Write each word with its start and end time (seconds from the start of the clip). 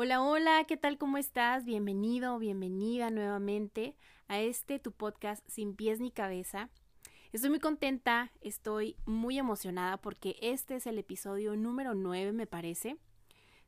Hola, 0.00 0.22
hola, 0.22 0.64
¿qué 0.68 0.76
tal? 0.76 0.96
¿Cómo 0.96 1.18
estás? 1.18 1.64
Bienvenido, 1.64 2.38
bienvenida 2.38 3.10
nuevamente 3.10 3.96
a 4.28 4.38
este 4.38 4.78
tu 4.78 4.92
podcast 4.92 5.44
Sin 5.48 5.74
pies 5.74 5.98
ni 5.98 6.12
cabeza. 6.12 6.70
Estoy 7.32 7.50
muy 7.50 7.58
contenta, 7.58 8.30
estoy 8.40 8.94
muy 9.06 9.40
emocionada 9.40 9.96
porque 9.96 10.36
este 10.40 10.76
es 10.76 10.86
el 10.86 10.98
episodio 10.98 11.56
número 11.56 11.96
9, 11.96 12.32
me 12.32 12.46
parece, 12.46 12.96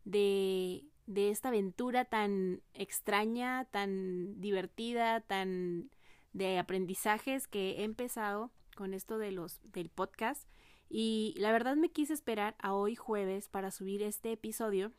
de, 0.04 0.84
de 1.06 1.30
esta 1.30 1.48
aventura 1.48 2.04
tan 2.04 2.62
extraña, 2.74 3.64
tan 3.64 4.40
divertida, 4.40 5.22
tan 5.22 5.90
de 6.32 6.60
aprendizajes 6.60 7.48
que 7.48 7.80
he 7.80 7.82
empezado 7.82 8.52
con 8.76 8.94
esto 8.94 9.18
de 9.18 9.32
los 9.32 9.58
del 9.64 9.88
podcast 9.88 10.48
y 10.88 11.34
la 11.38 11.50
verdad 11.50 11.74
me 11.74 11.90
quise 11.90 12.12
esperar 12.12 12.54
a 12.60 12.72
hoy 12.72 12.94
jueves 12.94 13.48
para 13.48 13.72
subir 13.72 14.04
este 14.04 14.30
episodio 14.30 14.92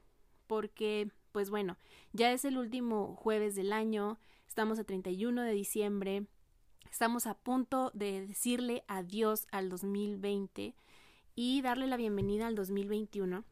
porque 0.48 1.09
pues 1.31 1.49
bueno, 1.49 1.77
ya 2.13 2.31
es 2.31 2.45
el 2.45 2.58
último 2.58 3.16
jueves 3.16 3.55
del 3.55 3.73
año, 3.73 4.20
estamos 4.48 4.79
a 4.79 4.84
31 4.84 5.43
de 5.43 5.51
diciembre, 5.51 6.26
estamos 6.90 7.27
a 7.27 7.35
punto 7.35 7.91
de 7.93 8.26
decirle 8.27 8.84
adiós 8.88 9.48
al 9.51 9.70
2020 9.70 10.76
y 11.35 11.62
darle 11.62 11.88
la 11.88 11.98
bienvenida 11.98 12.48
al 12.48 12.55
2021. 12.55 13.43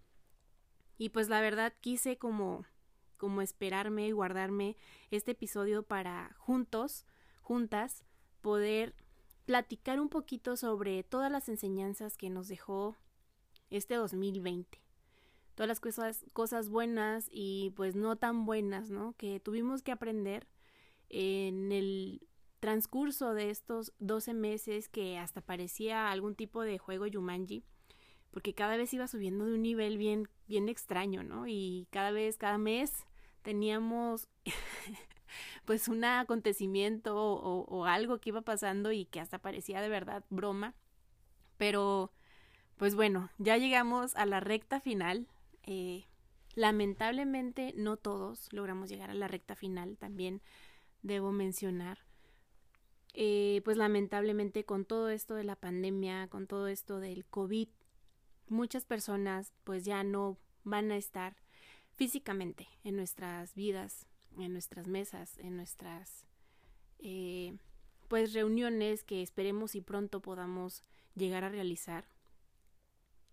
Y 0.98 1.10
pues 1.10 1.30
la 1.30 1.42
verdad 1.42 1.74
quise 1.80 2.18
como 2.18 2.66
como 3.18 3.42
esperarme 3.42 4.08
y 4.08 4.12
guardarme 4.12 4.78
este 5.12 5.32
episodio 5.32 5.84
para 5.84 6.34
juntos, 6.38 7.06
juntas, 7.42 8.06
poder 8.42 8.96
platicar 9.46 10.00
un 10.00 10.08
poquito 10.08 10.56
sobre 10.56 11.04
todas 11.04 11.30
las 11.30 11.50
enseñanzas 11.50 12.16
que 12.16 12.30
nos 12.30 12.48
dejó 12.48 12.96
este 13.70 13.96
2020 13.96 14.89
todas 15.60 15.68
las 15.68 15.82
cosas, 15.82 16.26
cosas 16.32 16.70
buenas 16.70 17.28
y 17.30 17.74
pues 17.76 17.94
no 17.94 18.16
tan 18.16 18.46
buenas, 18.46 18.92
¿no? 18.92 19.14
Que 19.18 19.42
tuvimos 19.42 19.84
que 19.84 19.92
aprender 19.92 20.48
en 21.10 21.74
el 21.74 22.26
transcurso 22.62 23.34
de 23.34 23.50
estos 23.50 23.92
12 24.00 24.34
meses 24.36 24.88
que 24.88 25.18
hasta 25.18 25.42
parecía 25.42 26.12
algún 26.12 26.36
tipo 26.36 26.62
de 26.62 26.78
juego 26.78 27.08
Yumanji, 27.08 27.66
porque 28.32 28.54
cada 28.54 28.78
vez 28.78 28.94
iba 28.94 29.06
subiendo 29.10 29.48
de 29.48 29.56
un 29.56 29.62
nivel 29.62 29.98
bien, 29.98 30.30
bien 30.48 30.70
extraño, 30.70 31.24
¿no? 31.24 31.46
Y 31.46 31.90
cada 31.92 32.12
vez, 32.12 32.38
cada 32.38 32.58
mes 32.58 33.06
teníamos 33.42 34.30
pues 35.66 35.90
un 35.90 36.06
acontecimiento 36.06 37.18
o, 37.18 37.66
o, 37.66 37.84
algo 37.84 38.20
que 38.20 38.30
iba 38.30 38.44
pasando 38.44 38.94
y 38.94 39.04
que 39.04 39.20
hasta 39.20 39.40
parecía 39.40 39.82
de 39.82 39.90
verdad 39.90 40.24
broma. 40.30 40.74
Pero, 41.58 42.14
pues 42.78 42.96
bueno, 42.96 43.30
ya 43.40 43.58
llegamos 43.58 44.16
a 44.16 44.26
la 44.26 44.40
recta 44.40 44.80
final 44.80 45.28
eh, 45.64 46.06
lamentablemente 46.56 47.74
no 47.76 47.98
todos 47.98 48.52
logramos 48.52 48.90
llegar 48.90 49.10
a 49.10 49.16
la 49.16 49.28
recta 49.28 49.56
final, 49.56 49.98
también 49.98 50.42
debo 51.02 51.32
mencionar. 51.32 52.00
Eh, 53.14 53.62
pues 53.66 53.76
lamentablemente 53.76 54.66
con 54.66 54.86
todo 54.86 55.10
esto 55.10 55.36
de 55.36 55.44
la 55.44 55.56
pandemia, 55.56 56.28
con 56.28 56.48
todo 56.48 56.68
esto 56.68 57.00
del 57.00 57.26
COVID, 57.26 57.68
muchas 58.48 58.86
personas 58.86 59.52
pues 59.64 59.84
ya 59.84 60.04
no 60.04 60.38
van 60.64 60.92
a 60.92 60.98
estar 60.98 61.36
físicamente 61.96 62.68
en 62.84 62.96
nuestras 62.96 63.56
vidas, 63.56 64.06
en 64.38 64.54
nuestras 64.54 64.88
mesas, 64.88 65.38
en 65.40 65.58
nuestras 65.58 66.26
eh, 67.00 67.58
pues 68.08 68.34
reuniones 68.34 69.04
que 69.04 69.22
esperemos 69.22 69.76
y 69.76 69.82
pronto 69.82 70.22
podamos 70.22 70.84
llegar 71.16 71.44
a 71.44 71.50
realizar. 71.50 72.06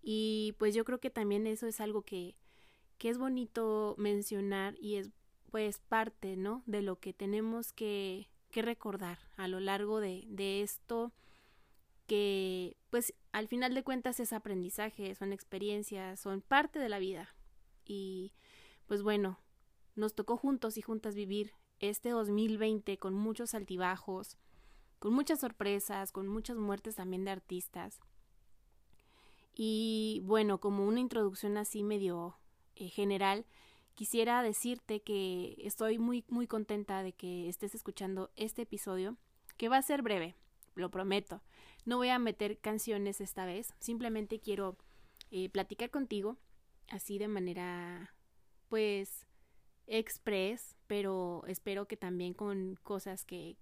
Y 0.09 0.55
pues 0.59 0.73
yo 0.73 0.85
creo 0.85 1.01
que 1.01 1.11
también 1.11 1.49
eso 1.49 1.67
es 1.67 1.81
algo 1.81 2.03
que, 2.03 2.37
que 2.97 3.09
es 3.09 3.19
bonito 3.19 3.97
mencionar 3.99 4.77
y 4.79 4.95
es 4.95 5.11
pues 5.51 5.81
parte, 5.81 6.37
¿no? 6.37 6.63
De 6.67 6.81
lo 6.81 7.01
que 7.01 7.13
tenemos 7.13 7.73
que, 7.73 8.29
que 8.53 8.63
recordar 8.63 9.19
a 9.37 9.49
lo 9.49 9.59
largo 9.59 9.99
de, 9.99 10.23
de 10.29 10.63
esto 10.63 11.13
que 12.07 12.77
pues 12.91 13.15
al 13.33 13.49
final 13.49 13.75
de 13.75 13.83
cuentas 13.83 14.21
es 14.21 14.33
aprendizaje, 14.33 15.13
son 15.17 15.33
experiencias, 15.33 16.21
son 16.21 16.41
parte 16.41 16.79
de 16.79 16.89
la 16.89 17.01
vida. 17.01 17.35
Y 17.85 18.33
pues 18.87 19.03
bueno, 19.03 19.41
nos 19.97 20.15
tocó 20.15 20.37
juntos 20.37 20.79
y 20.79 20.83
juntas 20.83 21.17
vivir 21.17 21.53
este 21.81 22.11
2020 22.11 22.97
con 22.99 23.13
muchos 23.13 23.55
altibajos, 23.55 24.39
con 25.01 25.13
muchas 25.13 25.41
sorpresas, 25.41 26.13
con 26.13 26.29
muchas 26.29 26.59
muertes 26.59 26.95
también 26.95 27.25
de 27.25 27.33
artistas. 27.33 27.99
Y 29.57 30.21
bueno, 30.25 30.61
como 30.61 30.87
una 30.87 31.01
introducción 31.01 31.57
así 31.57 31.83
medio 31.83 32.37
eh, 32.77 32.89
general, 32.89 33.47
quisiera 33.95 34.43
decirte 34.43 35.01
que 35.01 35.57
estoy 35.59 35.99
muy 35.99 36.25
muy 36.29 36.47
contenta 36.47 37.03
de 37.03 37.15
que 37.15 37.49
estés 37.49 37.75
escuchando 37.75 38.31
este 38.37 38.63
episodio, 38.63 39.17
que 39.57 39.71
va 39.71 39.79
a 39.79 39.83
ser 39.83 40.03
breve, 40.03 40.35
lo 40.75 40.91
prometo. 40.91 41.43
No 41.87 41.97
voy 41.97 42.11
a 42.11 42.19
meter 42.19 42.59
canciones 42.59 43.23
esta 43.23 43.47
vez, 43.47 43.75
simplemente 43.81 44.41
quiero 44.41 44.77
eh, 45.31 45.49
platicar 45.49 45.91
contigo 45.91 46.37
así 46.89 47.19
de 47.19 47.29
manera 47.29 48.15
pues 48.69 49.27
express, 49.87 50.77
pero 50.87 51.45
espero 51.47 51.87
que 51.87 51.97
también 51.97 52.35
con 52.35 52.79
cosas 52.83 53.25
que, 53.25 53.57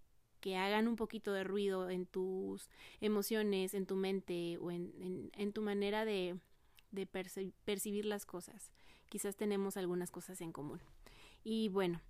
que 0.44 0.58
hagan 0.58 0.88
un 0.88 0.96
poquito 0.96 1.32
de 1.32 1.42
ruido 1.42 1.88
en 1.88 2.04
tus 2.04 2.68
emociones, 3.00 3.72
en 3.72 3.86
tu 3.86 3.96
mente 3.96 4.58
o 4.58 4.70
en, 4.70 5.30
en, 5.32 5.52
tu 5.54 5.62
manera 5.62 6.04
de, 6.04 6.38
de 6.90 7.06
percibir 7.06 8.04
las 8.04 8.26
cosas. 8.26 8.70
Quizás 9.08 9.36
tenemos 9.36 9.78
algunas 9.78 10.10
cosas 10.10 10.42
en 10.42 10.52
común. 10.52 10.82
Y 11.44 11.70
bueno, 11.70 12.02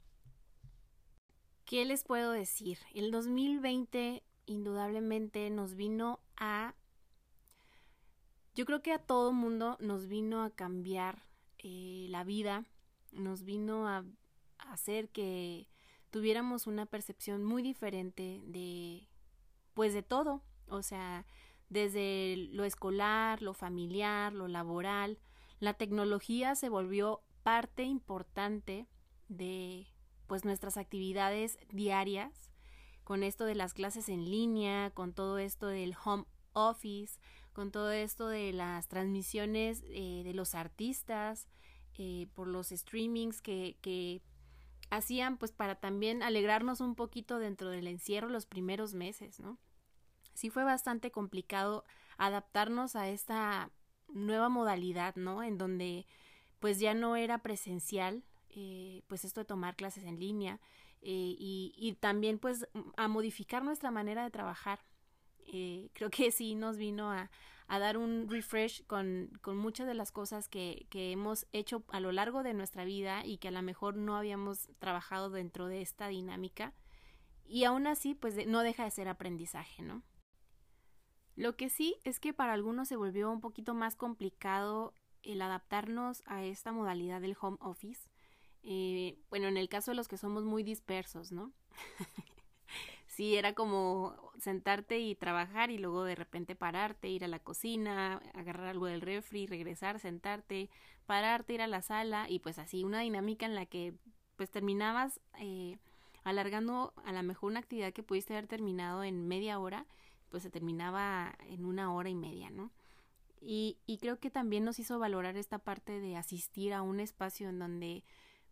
¿qué 1.65 1.84
les 1.84 2.03
puedo 2.03 2.33
decir? 2.33 2.78
El 2.93 3.12
2020 3.12 4.25
indudablemente 4.47 5.49
nos 5.51 5.77
vino 5.77 6.19
a... 6.37 6.75
Yo 8.56 8.65
creo 8.65 8.83
que 8.83 8.95
a 8.95 8.99
todo 8.99 9.33
mundo 9.33 9.77
nos 9.78 10.09
vino 10.09 10.43
a 10.43 10.51
cambiar 10.51 11.22
eh, 11.59 12.09
la 12.09 12.25
vida, 12.25 12.65
nos 13.12 13.45
vino 13.45 13.87
a 13.87 14.05
hacer 14.59 15.09
que 15.11 15.69
tuviéramos 16.14 16.69
una 16.69 16.86
percepción 16.86 17.42
muy 17.42 17.60
diferente 17.60 18.41
de 18.44 19.08
pues 19.75 19.92
de 19.92 20.04
todo, 20.04 20.44
o 20.69 20.80
sea, 20.80 21.26
desde 21.70 22.36
lo 22.52 22.62
escolar, 22.62 23.42
lo 23.42 23.52
familiar, 23.52 24.32
lo 24.32 24.47
laboral, 24.47 25.19
la 25.58 25.74
tecnología 25.74 26.54
se 26.54 26.69
volvió 26.69 27.24
parte 27.42 27.82
importante 27.82 28.86
de 29.26 29.88
pues 30.28 30.44
nuestras 30.44 30.76
actividades 30.76 31.58
diarias 31.72 32.53
con 33.03 33.24
esto 33.24 33.44
de 33.44 33.56
las 33.56 33.74
clases 33.74 34.08
en 34.08 34.24
línea, 34.24 34.92
con 34.94 35.14
todo 35.14 35.38
esto 35.38 35.66
del 35.66 35.97
home 36.04 36.26
office, 36.53 37.19
con 37.53 37.72
todo 37.72 37.91
esto 37.91 38.28
de 38.28 38.53
las 38.53 38.86
transmisiones 38.86 39.82
eh, 39.88 40.22
de 40.22 40.32
los 40.32 40.54
artistas, 40.54 41.48
eh, 41.98 42.28
por 42.34 42.47
los 42.47 42.69
streamings 42.69 43.42
que, 43.42 43.78
que 43.80 44.22
hacían 44.91 45.36
pues 45.39 45.53
para 45.53 45.77
también 45.77 46.22
alegrarnos 46.22 46.81
un 46.81 46.95
poquito 46.95 47.39
dentro 47.39 47.71
del 47.71 47.86
encierro 47.86 48.28
los 48.28 48.47
primeros 48.47 48.95
meses, 48.95 49.41
¿no? 49.41 49.59
Sí 50.34 50.51
fue 50.51 50.65
bastante 50.65 51.10
complicado 51.10 51.84
adaptarnos 52.16 52.97
a 52.97 53.09
esta 53.09 53.71
nueva 54.09 54.48
modalidad, 54.48 55.15
¿no? 55.16 55.42
En 55.42 55.59
donde 55.59 56.07
pues 56.59 56.81
ya 56.81 56.95
no 56.95 57.16
era 57.16 57.39
presencial, 57.39 58.25
eh, 58.51 59.03
pues 59.07 59.25
esto 59.25 59.41
de 59.41 59.45
tomar 59.45 59.77
clases 59.77 60.04
en 60.04 60.19
línea 60.19 60.60
eh, 61.03 61.37
y, 61.39 61.75
y, 61.77 61.92
también 61.95 62.39
pues 62.39 62.66
a 62.97 63.09
modificar 63.09 63.63
nuestra 63.63 63.91
manera 63.91 64.25
de 64.25 64.30
trabajar. 64.30 64.80
Eh, 65.53 65.91
creo 65.92 66.09
que 66.10 66.30
sí 66.30 66.54
nos 66.54 66.78
vino 66.78 67.13
a, 67.13 67.30
a 67.66 67.78
dar 67.78 67.97
un 67.97 68.28
refresh 68.28 68.84
con, 68.87 69.31
con 69.41 69.57
muchas 69.57 69.87
de 69.87 69.95
las 69.95 70.13
cosas 70.13 70.49
que, 70.49 70.87
que, 70.91 71.13
hemos 71.13 71.47
hecho 71.53 71.83
a 71.89 72.01
lo 72.01 72.13
largo 72.13 72.43
de 72.43 72.55
nuestra 72.55 72.84
vida 72.84 73.25
y 73.25 73.39
que 73.39 73.49
a 73.49 73.53
lo 73.53 73.63
mejor 73.63 73.97
no 73.97 74.16
habíamos 74.16 74.69
trabajado 74.78 75.31
dentro 75.31 75.66
de 75.66 75.81
esta 75.81 76.09
dinámica. 76.09 76.75
Y 77.47 77.65
aún 77.65 77.87
así, 77.87 78.15
pues 78.15 78.47
no 78.47 78.61
deja 78.61 78.84
de 78.84 78.91
ser 78.91 79.09
aprendizaje, 79.09 79.83
¿no? 79.83 80.03
Lo 81.37 81.57
que 81.57 81.69
sí 81.69 81.97
es 82.05 82.21
que 82.21 82.33
para 82.33 82.53
algunos 82.53 82.89
se 82.89 82.97
volvió 82.97 83.31
un 83.31 83.41
poquito 83.41 83.75
más 83.75 83.97
complicado 83.97 84.95
el 85.22 85.43
adaptarnos 85.43 86.22
a 86.27 86.45
esta 86.45 86.71
modalidad 86.72 87.21
del 87.21 87.37
home 87.41 87.59
office. 87.61 88.09
Eh, 88.63 89.19
bueno, 89.31 89.49
en 89.49 89.57
el 89.57 89.69
caso 89.69 89.91
de 89.91 89.97
los 89.97 90.09
que 90.09 90.16
somos 90.16 90.45
muy 90.45 90.63
dispersos, 90.63 91.33
¿no? 91.33 91.53
sí 93.15 93.37
era 93.37 93.55
como 93.55 94.33
sentarte 94.39 94.99
y 94.99 95.15
trabajar 95.15 95.71
y 95.71 95.78
luego 95.78 96.05
de 96.05 96.16
repente 96.16 96.57
pararte, 96.57 97.09
ir 97.09 97.25
a 97.25 97.28
la 97.28 97.39
cocina, 97.39 98.21
agarrar 98.34 98.66
algo 98.66 98.87
del 98.87 99.01
refri, 99.01 99.47
regresar, 99.47 100.01
sentarte, 100.01 100.69
pararte, 101.07 101.55
ir 101.55 101.63
a 101.63 101.66
la 101.66 101.81
sala 101.81 102.28
y 102.28 102.41
pues 102.41 102.59
así 102.59 102.83
una 102.83 103.01
dinámica 103.01 103.47
en 103.47 103.55
la 103.55 103.66
que 103.66 103.95
pues 104.37 104.51
terminabas 104.51 105.21
eh, 105.39 105.78
alargando 106.25 106.93
a 107.05 107.13
lo 107.13 107.22
mejor 107.22 107.51
una 107.53 107.61
actividad 107.61 107.93
que 107.93 108.03
pudiste 108.03 108.34
haber 108.34 108.49
terminado 108.49 109.05
en 109.05 109.28
media 109.28 109.59
hora, 109.61 109.87
pues 110.31 110.43
se 110.43 110.51
terminaba 110.51 111.37
en 111.49 111.65
una 111.65 111.95
hora 111.95 112.09
y 112.09 112.16
media, 112.16 112.51
¿no? 112.51 112.72
Y, 113.41 113.78
y 113.87 113.99
creo 113.99 114.19
que 114.19 114.31
también 114.31 114.65
nos 114.65 114.78
hizo 114.78 114.99
valorar 114.99 115.37
esta 115.37 115.59
parte 115.59 116.01
de 116.01 116.16
asistir 116.16 116.72
a 116.72 116.83
un 116.83 116.99
espacio 116.99 117.49
en 117.49 117.59
donde 117.59 118.03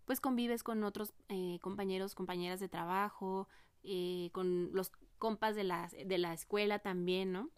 pues 0.04 0.20
convives 0.20 0.62
con 0.62 0.84
otros 0.84 1.14
eh, 1.28 1.58
compañeros, 1.62 2.14
compañeras 2.14 2.60
de 2.60 2.68
trabajo, 2.68 3.48
eh, 3.84 4.30
con 4.32 4.70
los 4.72 4.92
compas 5.18 5.54
de 5.54 5.64
la, 5.64 5.88
de 5.88 6.18
la 6.18 6.32
escuela 6.32 6.78
también, 6.80 7.32
¿no? 7.32 7.50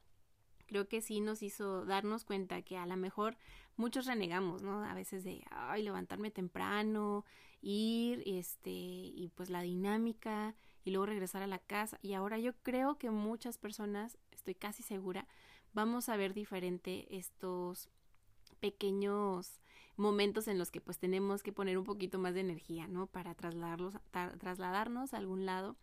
Creo 0.67 0.88
que 0.88 1.00
sí 1.00 1.21
nos 1.21 1.43
hizo 1.43 1.85
darnos 1.85 2.25
cuenta 2.25 2.62
que 2.62 2.76
a 2.76 2.87
lo 2.87 2.97
mejor 2.97 3.37
muchos 3.76 4.06
renegamos, 4.06 4.62
¿no? 4.62 4.85
A 4.85 4.94
veces 4.94 5.25
de, 5.25 5.44
ay, 5.50 5.82
levantarme 5.82 6.31
temprano, 6.31 7.25
ir, 7.61 8.23
este, 8.26 8.71
y 8.71 9.31
pues 9.35 9.50
la 9.50 9.62
dinámica, 9.62 10.55
y 10.85 10.91
luego 10.91 11.06
regresar 11.06 11.43
a 11.43 11.47
la 11.47 11.59
casa. 11.59 11.99
Y 12.03 12.15
ahora 12.15 12.38
yo 12.38 12.53
creo 12.62 12.99
que 12.99 13.11
muchas 13.11 13.59
personas, 13.59 14.19
estoy 14.31 14.55
casi 14.55 14.82
segura, 14.82 15.27
vamos 15.73 16.09
a 16.09 16.17
ver 16.17 16.35
diferente 16.35 17.06
estos 17.17 17.88
pequeños 18.61 19.61
momentos 19.97 20.49
en 20.49 20.59
los 20.59 20.70
que 20.70 20.81
pues 20.81 20.99
tenemos 20.99 21.43
que 21.43 21.53
poner 21.53 21.79
un 21.79 21.85
poquito 21.85 22.19
más 22.19 22.35
de 22.35 22.41
energía, 22.41 22.87
¿no? 22.88 23.06
Para 23.06 23.35
trasladarlos, 23.35 23.94
trasladarnos 24.11 25.15
a 25.15 25.19
algún 25.19 25.47
lado 25.47 25.77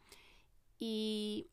y 0.84 1.48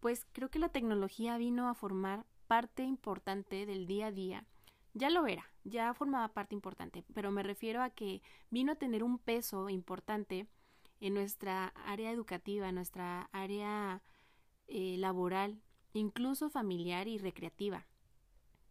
pues 0.00 0.26
creo 0.32 0.50
que 0.50 0.58
la 0.58 0.70
tecnología 0.70 1.36
vino 1.36 1.68
a 1.68 1.74
formar 1.74 2.24
parte 2.46 2.82
importante 2.82 3.66
del 3.66 3.86
día 3.86 4.06
a 4.06 4.10
día. 4.10 4.46
Ya 4.94 5.10
lo 5.10 5.26
era, 5.26 5.52
ya 5.64 5.92
formaba 5.92 6.32
parte 6.32 6.54
importante, 6.54 7.04
pero 7.12 7.30
me 7.30 7.42
refiero 7.42 7.82
a 7.82 7.90
que 7.90 8.22
vino 8.48 8.72
a 8.72 8.76
tener 8.76 9.04
un 9.04 9.18
peso 9.18 9.68
importante 9.68 10.46
en 11.00 11.12
nuestra 11.12 11.74
área 11.84 12.10
educativa, 12.10 12.70
en 12.70 12.76
nuestra 12.76 13.28
área 13.32 14.02
eh, 14.66 14.96
laboral, 14.96 15.60
incluso 15.92 16.48
familiar 16.48 17.06
y 17.06 17.18
recreativa, 17.18 17.86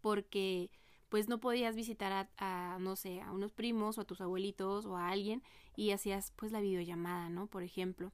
porque 0.02 0.72
pues 1.08 1.30
no 1.30 1.40
podías 1.40 1.76
visitar 1.76 2.12
a, 2.12 2.30
a, 2.74 2.80
no 2.80 2.96
sé, 2.96 3.22
a 3.22 3.32
unos 3.32 3.52
primos 3.52 4.00
o 4.00 4.02
a 4.02 4.06
tus 4.06 4.22
abuelitos 4.22 4.88
o 4.88 4.98
a 4.98 5.10
alguien 5.10 5.44
y 5.76 5.92
hacías 5.92 6.34
pues 6.36 6.52
la 6.52 6.62
videollamada, 6.62 7.30
¿no? 7.30 7.46
Por 7.46 7.62
ejemplo 7.62 8.12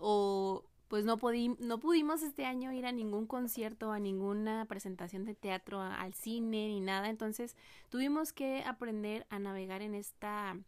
o 0.00 0.64
pues 0.88 1.04
no, 1.04 1.18
no 1.60 1.78
pudimos 1.78 2.22
este 2.22 2.44
año 2.46 2.72
ir 2.72 2.84
a 2.84 2.90
ningún 2.90 3.26
concierto, 3.26 3.92
a 3.92 4.00
ninguna 4.00 4.64
presentación 4.64 5.24
de 5.24 5.36
teatro, 5.36 5.80
al 5.80 6.14
cine 6.14 6.66
ni 6.66 6.80
nada, 6.80 7.08
entonces 7.08 7.56
tuvimos 7.90 8.32
que 8.32 8.64
aprender 8.64 9.24
a 9.30 9.38
navegar 9.38 9.82
en 9.82 9.94
esta 9.94 10.58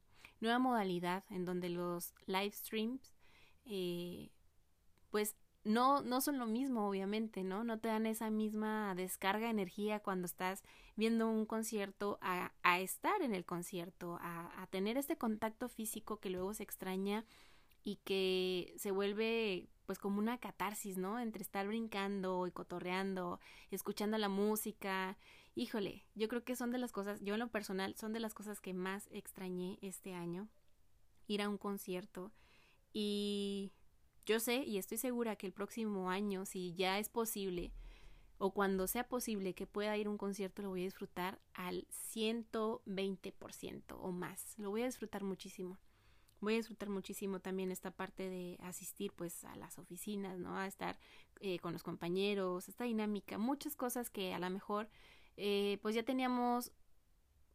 nueva 0.40 0.60
modalidad 0.60 1.24
en 1.28 1.44
donde 1.44 1.70
los 1.70 2.14
live 2.26 2.52
streams 2.52 3.12
eh, 3.64 4.30
pues 5.10 5.34
no, 5.64 6.02
no 6.02 6.20
son 6.20 6.38
lo 6.38 6.46
mismo, 6.46 6.88
obviamente, 6.88 7.44
¿no? 7.44 7.62
No 7.62 7.78
te 7.78 7.88
dan 7.88 8.06
esa 8.06 8.30
misma 8.30 8.94
descarga 8.94 9.46
de 9.46 9.52
energía 9.52 10.00
cuando 10.00 10.26
estás 10.26 10.62
viendo 10.96 11.28
un 11.28 11.46
concierto 11.46 12.18
a, 12.20 12.52
a 12.62 12.80
estar 12.80 13.22
en 13.22 13.34
el 13.34 13.44
concierto, 13.44 14.18
a, 14.20 14.50
a 14.60 14.66
tener 14.66 14.96
este 14.96 15.16
contacto 15.16 15.68
físico 15.68 16.18
que 16.18 16.30
luego 16.30 16.52
se 16.54 16.64
extraña 16.64 17.24
y 17.84 17.96
que 17.96 18.74
se 18.76 18.90
vuelve 18.90 19.68
pues 19.86 19.98
como 19.98 20.18
una 20.18 20.38
catarsis, 20.38 20.96
¿no? 20.96 21.18
Entre 21.18 21.42
estar 21.42 21.66
brincando 21.66 22.46
y 22.46 22.52
cotorreando, 22.52 23.40
escuchando 23.70 24.16
la 24.18 24.28
música. 24.28 25.18
Híjole, 25.54 26.06
yo 26.14 26.28
creo 26.28 26.44
que 26.44 26.56
son 26.56 26.70
de 26.70 26.78
las 26.78 26.92
cosas, 26.92 27.20
yo 27.20 27.34
en 27.34 27.40
lo 27.40 27.48
personal, 27.48 27.94
son 27.96 28.12
de 28.12 28.20
las 28.20 28.34
cosas 28.34 28.60
que 28.60 28.72
más 28.74 29.08
extrañé 29.10 29.78
este 29.82 30.14
año, 30.14 30.48
ir 31.26 31.42
a 31.42 31.48
un 31.48 31.58
concierto. 31.58 32.32
Y 32.92 33.72
yo 34.24 34.40
sé 34.40 34.64
y 34.64 34.78
estoy 34.78 34.98
segura 34.98 35.36
que 35.36 35.46
el 35.46 35.52
próximo 35.52 36.10
año, 36.10 36.46
si 36.46 36.74
ya 36.74 36.98
es 36.98 37.08
posible, 37.08 37.72
o 38.38 38.52
cuando 38.54 38.86
sea 38.86 39.08
posible 39.08 39.54
que 39.54 39.66
pueda 39.66 39.96
ir 39.96 40.06
a 40.06 40.10
un 40.10 40.18
concierto, 40.18 40.62
lo 40.62 40.70
voy 40.70 40.82
a 40.82 40.84
disfrutar 40.84 41.40
al 41.54 41.86
120% 42.14 43.96
o 44.00 44.12
más. 44.12 44.54
Lo 44.58 44.70
voy 44.70 44.82
a 44.82 44.86
disfrutar 44.86 45.22
muchísimo 45.22 45.78
voy 46.42 46.54
a 46.54 46.56
disfrutar 46.56 46.88
muchísimo 46.88 47.40
también 47.40 47.70
esta 47.70 47.92
parte 47.92 48.28
de 48.28 48.58
asistir 48.62 49.12
pues 49.12 49.44
a 49.44 49.54
las 49.56 49.78
oficinas, 49.78 50.38
¿no? 50.38 50.56
A 50.56 50.66
estar 50.66 50.98
eh, 51.40 51.60
con 51.60 51.72
los 51.72 51.84
compañeros, 51.84 52.68
esta 52.68 52.84
dinámica, 52.84 53.38
muchas 53.38 53.76
cosas 53.76 54.10
que 54.10 54.34
a 54.34 54.38
lo 54.38 54.50
mejor 54.50 54.90
eh, 55.36 55.78
pues 55.82 55.94
ya 55.94 56.02
teníamos 56.02 56.72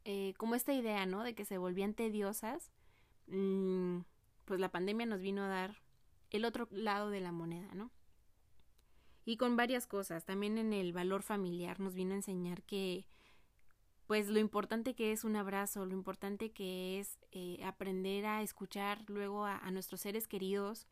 eh, 0.05 0.33
como 0.37 0.55
esta 0.55 0.73
idea, 0.73 1.05
¿no? 1.05 1.23
De 1.23 1.35
que 1.35 1.43
se 1.43 1.57
volvían 1.57 1.93
tediosas, 1.93 2.71
mm, 3.27 3.99
pues 4.45 4.59
la 4.59 4.71
pandemia 4.71 5.05
nos 5.05 5.21
vino 5.21 5.43
a 5.43 5.47
dar 5.47 5.83
el 6.29 6.45
otro 6.45 6.69
lado 6.71 7.09
de 7.09 7.19
la 7.19 7.33
moneda, 7.33 7.75
¿no? 7.75 7.91
Y 9.25 9.35
con 9.35 9.57
varias 9.57 9.85
cosas, 9.85 10.23
también 10.23 10.57
en 10.57 10.71
el 10.71 10.93
valor 10.93 11.23
familiar 11.23 11.81
nos 11.81 11.93
vino 11.93 12.13
a 12.13 12.17
enseñar 12.17 12.63
que 12.63 13.05
pues 14.07 14.29
lo 14.29 14.39
importante 14.39 14.95
que 14.95 15.11
es 15.11 15.25
un 15.25 15.35
abrazo, 15.35 15.85
lo 15.85 15.93
importante 15.93 16.51
que 16.51 16.99
es 16.99 17.19
eh, 17.33 17.59
aprender 17.65 18.25
a 18.25 18.41
escuchar 18.41 19.03
luego 19.07 19.45
a, 19.45 19.69
nuestros 19.71 19.99
seres 19.99 20.29
queridos, 20.29 20.87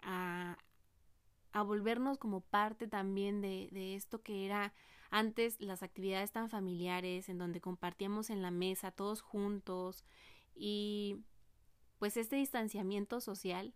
a, 0.00 0.56
a, 1.52 1.62
volvernos 1.62 2.16
como 2.16 2.40
parte 2.40 2.88
también 2.88 3.42
de, 3.42 3.68
de 3.70 3.94
esto 3.94 4.22
que 4.22 4.46
era 4.46 4.72
antes 5.10 5.60
las 5.60 5.82
actividades 5.82 6.32
tan 6.32 6.48
familiares, 6.48 7.28
en 7.28 7.36
donde 7.36 7.60
compartíamos 7.60 8.30
en 8.30 8.40
la 8.40 8.50
mesa 8.50 8.92
todos 8.92 9.20
juntos 9.20 10.04
y 10.54 11.18
pues 11.98 12.16
este 12.16 12.36
distanciamiento 12.36 13.20
social, 13.20 13.74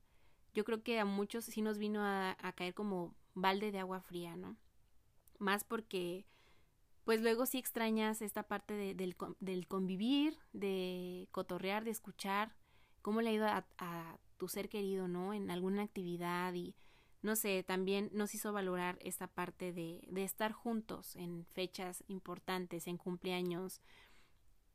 yo 0.55 0.65
creo 0.65 0.83
que 0.83 0.99
a 0.99 1.05
muchos 1.05 1.45
sí 1.45 1.61
nos 1.61 1.77
vino 1.77 2.01
a, 2.01 2.37
a 2.41 2.53
caer 2.53 2.73
como 2.73 3.15
balde 3.35 3.71
de 3.71 3.81
agua 3.81 4.01
fría, 4.01 4.35
¿no? 4.35 4.57
Más 5.39 5.65
porque 5.65 6.25
pues 7.05 7.21
luego 7.21 7.47
sí 7.47 7.59
extrañas 7.59 8.23
esta 8.23 8.45
parte 8.45 8.75
de, 8.75 8.95
del, 8.95 9.17
del, 9.41 9.67
convivir, 9.67 10.39
de 10.53 11.29
cotorrear, 11.33 11.85
de 11.85 11.91
escuchar 11.91 12.55
cómo 13.03 13.21
le 13.21 13.31
ha 13.31 13.33
ido 13.33 13.47
a, 13.47 13.67
a, 13.79 14.19
tu 14.37 14.49
ser 14.49 14.69
querido, 14.69 15.09
¿no? 15.09 15.35
En 15.35 15.51
alguna 15.51 15.83
actividad 15.83 16.53
y 16.55 16.75
no 17.23 17.37
sé, 17.37 17.63
también 17.63 18.11
nos 18.13 18.35
hizo 18.35 18.53
valorar 18.53 18.99
esta 19.01 19.29
parte 19.29 19.73
de, 19.73 20.05
de 20.11 20.25
estar 20.25 20.51
juntos 20.51 21.15
en 21.15 21.47
fechas 21.53 22.03
importantes, 22.09 22.89
en 22.89 22.97
cumpleaños. 22.97 23.81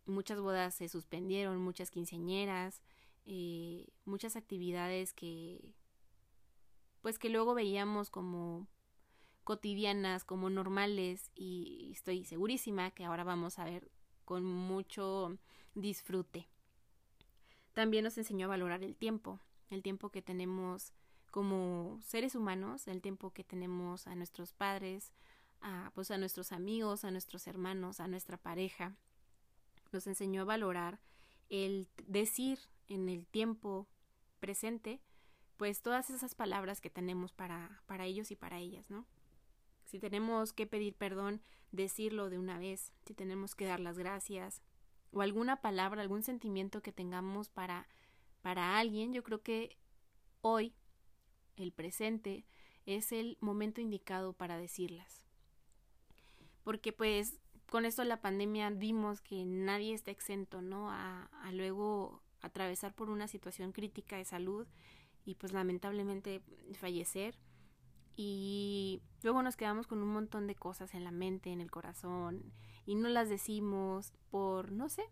Muchas 0.05 0.39
bodas 0.39 0.75
se 0.75 0.87
suspendieron, 0.87 1.61
muchas 1.61 1.91
quinceañeras, 1.91 2.81
eh, 3.25 3.89
muchas 4.05 4.37
actividades 4.37 5.13
que 5.13 5.75
pues 7.01 7.19
que 7.19 7.29
luego 7.29 7.53
veíamos 7.53 8.09
como 8.09 8.67
cotidianas, 9.47 10.25
como 10.25 10.49
normales 10.49 11.31
y 11.33 11.91
estoy 11.93 12.25
segurísima 12.25 12.91
que 12.91 13.05
ahora 13.05 13.23
vamos 13.23 13.59
a 13.59 13.63
ver 13.63 13.89
con 14.25 14.43
mucho 14.43 15.37
disfrute. 15.73 16.49
También 17.73 18.03
nos 18.03 18.17
enseñó 18.17 18.47
a 18.47 18.49
valorar 18.49 18.83
el 18.83 18.97
tiempo, 18.97 19.39
el 19.69 19.83
tiempo 19.83 20.09
que 20.09 20.21
tenemos 20.21 20.91
como 21.31 21.97
seres 22.03 22.35
humanos, 22.35 22.89
el 22.89 23.01
tiempo 23.01 23.31
que 23.31 23.45
tenemos 23.45 24.05
a 24.05 24.15
nuestros 24.15 24.51
padres, 24.51 25.13
a, 25.61 25.93
pues 25.95 26.11
a 26.11 26.17
nuestros 26.17 26.51
amigos, 26.51 27.05
a 27.05 27.11
nuestros 27.11 27.47
hermanos, 27.47 28.01
a 28.01 28.09
nuestra 28.09 28.35
pareja. 28.35 28.97
Nos 29.93 30.07
enseñó 30.07 30.41
a 30.41 30.43
valorar 30.43 30.99
el 31.47 31.87
decir 32.05 32.59
en 32.89 33.07
el 33.07 33.25
tiempo 33.25 33.87
presente, 34.41 34.99
pues 35.55 35.81
todas 35.81 36.09
esas 36.09 36.35
palabras 36.35 36.81
que 36.81 36.89
tenemos 36.89 37.31
para, 37.31 37.81
para 37.85 38.03
ellos 38.03 38.29
y 38.31 38.35
para 38.35 38.59
ellas, 38.59 38.89
¿no? 38.89 39.05
Si 39.87 39.99
tenemos 39.99 40.53
que 40.53 40.67
pedir 40.67 40.93
perdón, 40.93 41.41
decirlo 41.71 42.29
de 42.29 42.37
una 42.37 42.59
vez. 42.59 42.93
Si 43.05 43.13
tenemos 43.13 43.55
que 43.55 43.65
dar 43.65 43.79
las 43.79 43.97
gracias 43.97 44.61
o 45.11 45.21
alguna 45.21 45.61
palabra, 45.61 46.01
algún 46.01 46.23
sentimiento 46.23 46.81
que 46.81 46.91
tengamos 46.91 47.49
para 47.49 47.87
para 48.41 48.77
alguien, 48.77 49.13
yo 49.13 49.23
creo 49.23 49.41
que 49.41 49.77
hoy 50.41 50.73
el 51.57 51.71
presente 51.71 52.45
es 52.85 53.11
el 53.11 53.37
momento 53.41 53.81
indicado 53.81 54.33
para 54.33 54.57
decirlas. 54.57 55.25
Porque 56.63 56.93
pues 56.93 57.39
con 57.69 57.85
esto 57.85 58.03
de 58.03 58.07
la 58.07 58.21
pandemia 58.21 58.69
vimos 58.69 59.21
que 59.21 59.43
nadie 59.45 59.93
está 59.93 60.11
exento, 60.11 60.61
¿no? 60.61 60.89
A, 60.89 61.25
a 61.25 61.51
luego 61.51 62.21
atravesar 62.41 62.93
por 62.93 63.09
una 63.09 63.27
situación 63.27 63.71
crítica 63.71 64.17
de 64.17 64.25
salud 64.25 64.67
y 65.25 65.35
pues 65.35 65.51
lamentablemente 65.51 66.41
fallecer 66.73 67.35
y 68.19 69.03
luego 69.21 69.43
nos 69.43 69.55
quedamos 69.55 69.85
con 69.85 70.01
un 70.01 70.09
montón 70.09 70.47
de 70.47 70.55
cosas 70.55 70.95
en 70.95 71.03
la 71.03 71.11
mente, 71.11 71.51
en 71.51 71.61
el 71.61 71.69
corazón 71.69 72.51
y 72.87 72.95
no 72.95 73.09
las 73.09 73.29
decimos 73.29 74.11
por, 74.31 74.71
no 74.71 74.89
sé, 74.89 75.03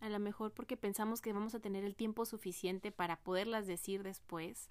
a 0.00 0.08
lo 0.08 0.18
mejor 0.18 0.52
porque 0.52 0.78
pensamos 0.78 1.20
que 1.20 1.34
vamos 1.34 1.54
a 1.54 1.60
tener 1.60 1.84
el 1.84 1.94
tiempo 1.94 2.24
suficiente 2.24 2.90
para 2.90 3.20
poderlas 3.20 3.66
decir 3.66 4.02
después, 4.02 4.70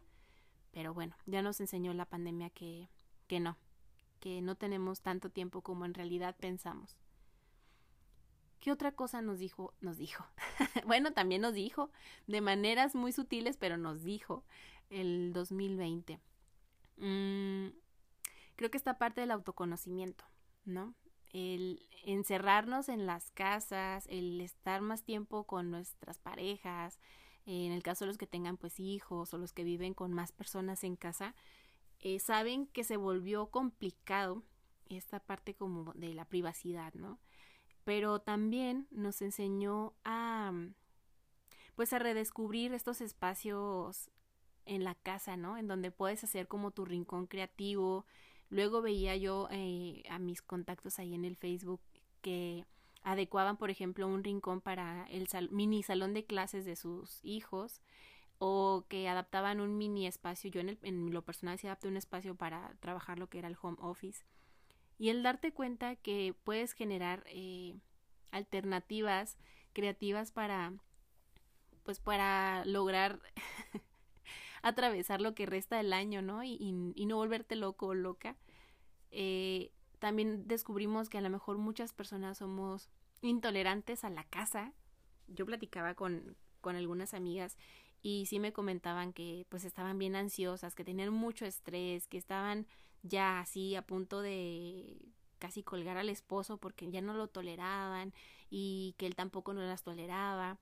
Pero 0.72 0.92
bueno, 0.92 1.16
ya 1.28 1.44
nos 1.44 1.62
enseñó 1.62 1.94
la 1.94 2.06
pandemia 2.06 2.50
que, 2.50 2.90
que 3.28 3.40
no, 3.40 3.58
que 4.20 4.42
no 4.42 4.56
tenemos 4.56 5.02
tanto 5.02 5.30
tiempo 5.30 5.62
como 5.62 5.86
en 5.86 5.94
realidad 5.94 6.36
pensamos. 6.36 6.98
¿Qué 8.60 8.72
otra 8.72 8.94
cosa 8.94 9.22
nos 9.22 9.38
dijo? 9.38 9.76
Nos 9.82 9.98
dijo. 9.98 10.26
bueno, 10.88 11.14
también 11.14 11.42
nos 11.42 11.54
dijo, 11.54 11.92
de 12.26 12.42
maneras 12.42 12.96
muy 12.96 13.12
sutiles, 13.12 13.58
pero 13.58 13.78
nos 13.78 14.02
dijo 14.04 14.46
el 14.90 15.32
2020. 15.34 16.20
Mm, 16.98 17.68
creo 18.56 18.72
que 18.72 18.78
esta 18.78 18.98
parte 18.98 19.22
del 19.22 19.32
autoconocimiento, 19.32 20.26
¿no? 20.66 20.96
El 21.32 21.82
encerrarnos 22.06 22.90
en 22.90 23.06
las 23.06 23.32
casas, 23.32 24.06
el 24.10 24.40
estar 24.42 24.82
más 24.82 25.04
tiempo 25.04 25.46
con 25.46 25.72
nuestras 25.72 26.20
parejas, 26.20 27.00
en 27.46 27.72
el 27.72 27.84
caso 27.84 28.06
de 28.06 28.10
los 28.10 28.18
que 28.18 28.28
tengan 28.28 28.58
pues 28.58 28.80
hijos 28.80 29.34
o 29.34 29.38
los 29.38 29.54
que 29.54 29.64
viven 29.64 29.94
con 29.94 30.14
más 30.14 30.32
personas 30.32 30.84
en 30.84 30.96
casa, 30.96 31.36
eh, 32.00 32.20
saben 32.20 32.68
que 32.68 32.84
se 32.84 32.98
volvió 32.98 33.48
complicado 33.48 34.44
esta 34.90 35.20
parte 35.20 35.56
como 35.56 35.94
de 35.94 36.14
la 36.14 36.26
privacidad, 36.26 36.94
¿no? 36.94 37.20
pero 37.84 38.20
también 38.20 38.88
nos 38.92 39.22
enseñó 39.22 39.94
a 40.04 40.52
pues 41.76 41.92
a 41.92 42.00
redescubrir 42.00 42.74
estos 42.74 43.02
espacios 43.02 44.12
en 44.66 44.84
la 44.84 44.96
casa, 44.96 45.38
¿no? 45.38 45.58
En 45.58 45.68
donde 45.68 45.92
puedes 45.92 46.24
hacer 46.24 46.48
como 46.48 46.72
tu 46.72 46.86
rincón 46.86 47.26
creativo. 47.26 48.06
Luego 48.50 48.82
veía 48.82 49.16
yo 49.16 49.48
eh, 49.52 50.04
a 50.10 50.20
mis 50.20 50.42
contactos 50.42 51.00
ahí 51.00 51.14
en 51.14 51.26
el 51.26 51.36
Facebook 51.36 51.82
que 52.22 52.66
adecuaban, 53.04 53.58
por 53.58 53.70
ejemplo, 53.70 54.08
un 54.08 54.24
rincón 54.24 54.62
para 54.62 55.08
el 55.10 55.28
mini 55.52 55.84
salón 55.84 56.14
de 56.14 56.26
clases 56.26 56.66
de 56.66 56.76
sus 56.76 57.20
hijos 57.24 57.82
o 58.40 58.86
que 58.90 59.10
adaptaban 59.10 59.60
un 59.60 59.78
mini 59.78 60.08
espacio. 60.08 60.50
Yo 60.50 60.62
en, 60.62 60.70
el, 60.70 60.80
en 60.84 61.14
lo 61.14 61.22
personal 61.24 61.58
sí 61.60 61.68
adapté 61.68 61.88
un 61.88 61.98
espacio 61.98 62.36
para 62.36 62.74
trabajar 62.80 63.20
lo 63.20 63.28
que 63.28 63.40
era 63.40 63.48
el 63.48 63.58
home 63.62 63.78
office 63.80 64.26
y 64.98 65.10
el 65.10 65.24
darte 65.24 65.52
cuenta 65.52 65.96
que 65.96 66.36
puedes 66.44 66.74
generar 66.74 67.24
eh, 67.28 67.76
alternativas 68.32 69.38
creativas 69.74 70.32
para 70.32 70.74
pues 71.84 72.00
para 72.00 72.64
lograr 72.66 73.20
atravesar 74.64 75.22
lo 75.22 75.36
que 75.36 75.46
resta 75.46 75.78
del 75.78 75.94
año, 75.94 76.22
¿no? 76.22 76.44
Y, 76.44 76.58
y, 76.96 77.06
no 77.06 77.18
volverte 77.18 77.56
loco 77.56 77.88
o 77.88 77.94
loca. 77.94 78.38
Eh, 79.12 79.72
también 80.00 80.48
descubrimos 80.48 81.10
que 81.10 81.18
a 81.20 81.22
lo 81.22 81.30
mejor 81.30 81.58
muchas 81.58 81.94
personas 81.94 82.40
somos 82.40 82.90
intolerantes 83.22 84.04
a 84.04 84.10
la 84.10 84.24
casa. 84.24 84.74
Yo 85.28 85.46
platicaba 85.46 85.94
con, 85.94 86.36
con 86.62 86.76
algunas 86.76 87.14
amigas 87.14 87.58
y 88.02 88.26
sí 88.26 88.40
me 88.40 88.54
comentaban 88.54 89.14
que 89.14 89.46
pues 89.50 89.66
estaban 89.66 90.00
bien 90.00 90.16
ansiosas, 90.16 90.76
que 90.76 90.86
tenían 90.86 91.14
mucho 91.14 91.46
estrés, 91.46 92.08
que 92.08 92.18
estaban 92.18 92.66
ya 93.02 93.40
así 93.40 93.76
a 93.76 93.82
punto 93.82 94.22
de 94.22 94.98
casi 95.40 95.62
colgar 95.62 95.98
al 95.98 96.08
esposo 96.08 96.58
porque 96.58 96.90
ya 96.90 97.02
no 97.02 97.14
lo 97.14 97.28
toleraban 97.28 98.14
y 98.50 98.96
que 98.98 99.08
él 99.08 99.16
tampoco 99.16 99.54
no 99.54 99.62
las 99.62 99.84
toleraba. 99.84 100.58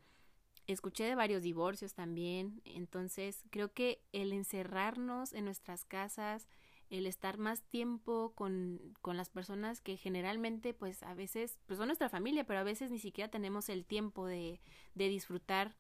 Escuché 0.72 1.04
de 1.06 1.16
varios 1.16 1.44
divorcios 1.44 1.94
también, 1.94 2.62
entonces 2.66 3.44
creo 3.50 3.74
que 3.74 4.04
el 4.12 4.32
encerrarnos 4.34 5.34
en 5.34 5.46
nuestras 5.46 5.86
casas, 5.86 6.48
el 6.90 7.08
estar 7.08 7.38
más 7.38 7.62
tiempo 7.64 8.34
con, 8.36 8.94
con 9.02 9.18
las 9.18 9.30
personas 9.30 9.82
que 9.82 9.98
generalmente 9.98 10.74
pues 10.74 11.04
a 11.04 11.14
veces 11.14 11.58
pues 11.66 11.78
son 11.78 11.88
nuestra 11.88 12.10
familia, 12.10 12.46
pero 12.46 12.60
a 12.60 12.64
veces 12.64 12.92
ni 12.92 13.00
siquiera 13.00 13.30
tenemos 13.30 13.70
el 13.70 13.86
tiempo 13.86 14.28
de, 14.28 14.62
de 14.96 15.08
disfrutar 15.08 15.76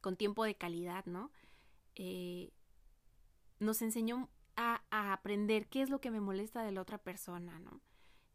con 0.00 0.16
tiempo 0.16 0.44
de 0.44 0.54
calidad, 0.54 1.06
¿no? 1.06 1.32
Eh, 1.94 2.52
nos 3.58 3.80
enseñó 3.82 4.28
a, 4.56 4.82
aprender 4.90 5.66
qué 5.68 5.82
es 5.82 5.90
lo 5.90 6.00
que 6.00 6.10
me 6.10 6.20
molesta 6.20 6.62
de 6.62 6.72
la 6.72 6.82
otra 6.82 6.98
persona, 6.98 7.58
¿no? 7.58 7.80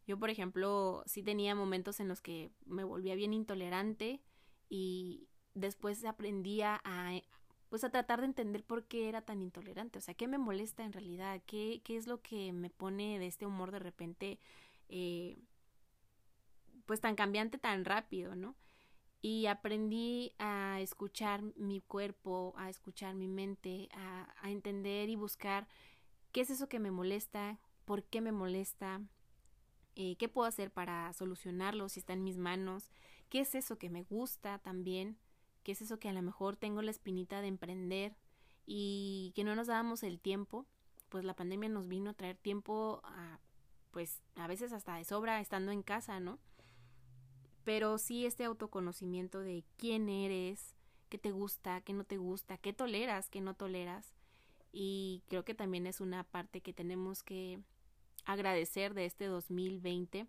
Yo, 0.06 0.18
por 0.18 0.30
ejemplo, 0.30 1.04
sí 1.06 1.22
tenía 1.22 1.54
momentos 1.54 2.00
en 2.00 2.08
los 2.08 2.20
que 2.20 2.50
me 2.66 2.84
volvía 2.84 3.14
bien 3.14 3.32
intolerante 3.32 4.20
y 4.68 5.28
después 5.54 6.04
aprendía 6.04 6.80
a, 6.84 7.20
pues 7.68 7.84
a 7.84 7.90
tratar 7.90 8.20
de 8.20 8.26
entender 8.26 8.64
por 8.64 8.84
qué 8.84 9.08
era 9.08 9.22
tan 9.22 9.42
intolerante, 9.42 9.98
o 9.98 10.02
sea, 10.02 10.14
qué 10.14 10.28
me 10.28 10.38
molesta 10.38 10.84
en 10.84 10.92
realidad, 10.92 11.42
qué, 11.46 11.80
qué 11.84 11.96
es 11.96 12.06
lo 12.06 12.20
que 12.22 12.52
me 12.52 12.70
pone 12.70 13.18
de 13.18 13.26
este 13.26 13.46
humor 13.46 13.70
de 13.70 13.78
repente, 13.78 14.38
eh, 14.88 15.38
pues 16.86 17.00
tan 17.00 17.14
cambiante, 17.14 17.58
tan 17.58 17.84
rápido, 17.84 18.34
¿no? 18.34 18.56
Y 19.22 19.46
aprendí 19.46 20.32
a 20.38 20.80
escuchar 20.80 21.42
mi 21.56 21.80
cuerpo, 21.80 22.54
a 22.56 22.70
escuchar 22.70 23.14
mi 23.14 23.28
mente, 23.28 23.88
a, 23.92 24.34
a 24.40 24.50
entender 24.50 25.08
y 25.10 25.16
buscar 25.16 25.68
qué 26.32 26.40
es 26.40 26.50
eso 26.50 26.68
que 26.68 26.78
me 26.78 26.90
molesta, 26.90 27.58
por 27.84 28.04
qué 28.04 28.20
me 28.20 28.32
molesta, 28.32 29.02
eh, 29.96 30.16
qué 30.16 30.28
puedo 30.28 30.46
hacer 30.48 30.70
para 30.70 31.12
solucionarlo 31.12 31.88
si 31.88 32.00
está 32.00 32.12
en 32.12 32.24
mis 32.24 32.38
manos, 32.38 32.90
qué 33.28 33.40
es 33.40 33.54
eso 33.54 33.78
que 33.78 33.90
me 33.90 34.02
gusta 34.04 34.58
también, 34.58 35.18
qué 35.62 35.72
es 35.72 35.82
eso 35.82 35.98
que 35.98 36.08
a 36.08 36.12
lo 36.12 36.22
mejor 36.22 36.56
tengo 36.56 36.82
la 36.82 36.90
espinita 36.90 37.40
de 37.40 37.48
emprender 37.48 38.16
y 38.66 39.32
que 39.34 39.44
no 39.44 39.54
nos 39.54 39.66
dábamos 39.66 40.02
el 40.02 40.20
tiempo, 40.20 40.66
pues 41.08 41.24
la 41.24 41.34
pandemia 41.34 41.68
nos 41.68 41.88
vino 41.88 42.10
a 42.10 42.14
traer 42.14 42.36
tiempo 42.36 43.00
a, 43.04 43.40
pues 43.90 44.22
a 44.36 44.46
veces 44.46 44.72
hasta 44.72 44.96
de 44.96 45.04
sobra 45.04 45.40
estando 45.40 45.72
en 45.72 45.82
casa, 45.82 46.20
¿no? 46.20 46.38
Pero 47.64 47.98
sí 47.98 48.26
este 48.26 48.44
autoconocimiento 48.44 49.40
de 49.40 49.64
quién 49.76 50.08
eres, 50.08 50.74
qué 51.08 51.18
te 51.18 51.30
gusta, 51.30 51.80
qué 51.82 51.92
no 51.92 52.04
te 52.04 52.16
gusta, 52.16 52.58
qué 52.58 52.72
toleras, 52.72 53.28
qué 53.28 53.40
no 53.40 53.54
toleras, 53.54 54.14
y 54.72 55.22
creo 55.28 55.44
que 55.44 55.54
también 55.54 55.86
es 55.86 56.00
una 56.00 56.24
parte 56.24 56.60
que 56.60 56.72
tenemos 56.72 57.22
que 57.22 57.60
agradecer 58.24 58.94
de 58.94 59.06
este 59.06 59.26
2020 59.26 60.26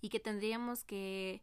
y 0.00 0.08
que 0.08 0.20
tendríamos 0.20 0.84
que 0.84 1.42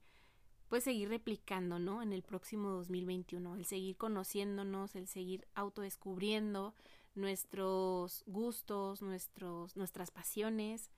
pues 0.70 0.84
seguir 0.84 1.10
replicando, 1.10 1.80
¿no? 1.80 2.02
En 2.02 2.14
el 2.14 2.22
próximo 2.22 2.70
2021, 2.70 3.56
el 3.56 3.66
seguir 3.66 3.98
conociéndonos, 3.98 4.96
el 4.96 5.08
seguir 5.08 5.48
autodescubriendo 5.56 6.76
nuestros 7.16 8.24
gustos, 8.28 9.02
nuestros 9.02 9.76
nuestras 9.76 10.12
pasiones 10.12 10.92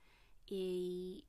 y 0.46 1.24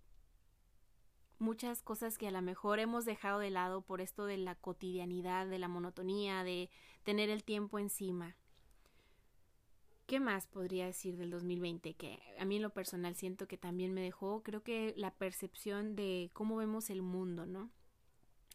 muchas 1.39 1.81
cosas 1.81 2.17
que 2.17 2.27
a 2.27 2.31
lo 2.31 2.41
mejor 2.41 2.79
hemos 2.79 3.05
dejado 3.05 3.39
de 3.39 3.50
lado 3.50 3.81
por 3.81 4.01
esto 4.01 4.25
de 4.25 4.38
la 4.38 4.55
cotidianidad, 4.55 5.47
de 5.47 5.59
la 5.59 5.69
monotonía, 5.69 6.43
de 6.43 6.69
tener 7.03 7.29
el 7.29 7.43
tiempo 7.43 7.79
encima. 7.79 8.35
¿Qué 10.05 10.19
más 10.19 10.47
podría 10.47 10.85
decir 10.85 11.15
del 11.15 11.31
2020? 11.31 11.93
Que 11.93 12.19
a 12.38 12.43
mí 12.43 12.57
en 12.57 12.62
lo 12.62 12.71
personal 12.71 13.15
siento 13.15 13.47
que 13.47 13.57
también 13.57 13.93
me 13.93 14.01
dejó, 14.01 14.43
creo 14.43 14.63
que 14.63 14.93
la 14.97 15.12
percepción 15.12 15.95
de 15.95 16.29
cómo 16.33 16.57
vemos 16.57 16.89
el 16.89 17.01
mundo, 17.01 17.45
¿no? 17.45 17.71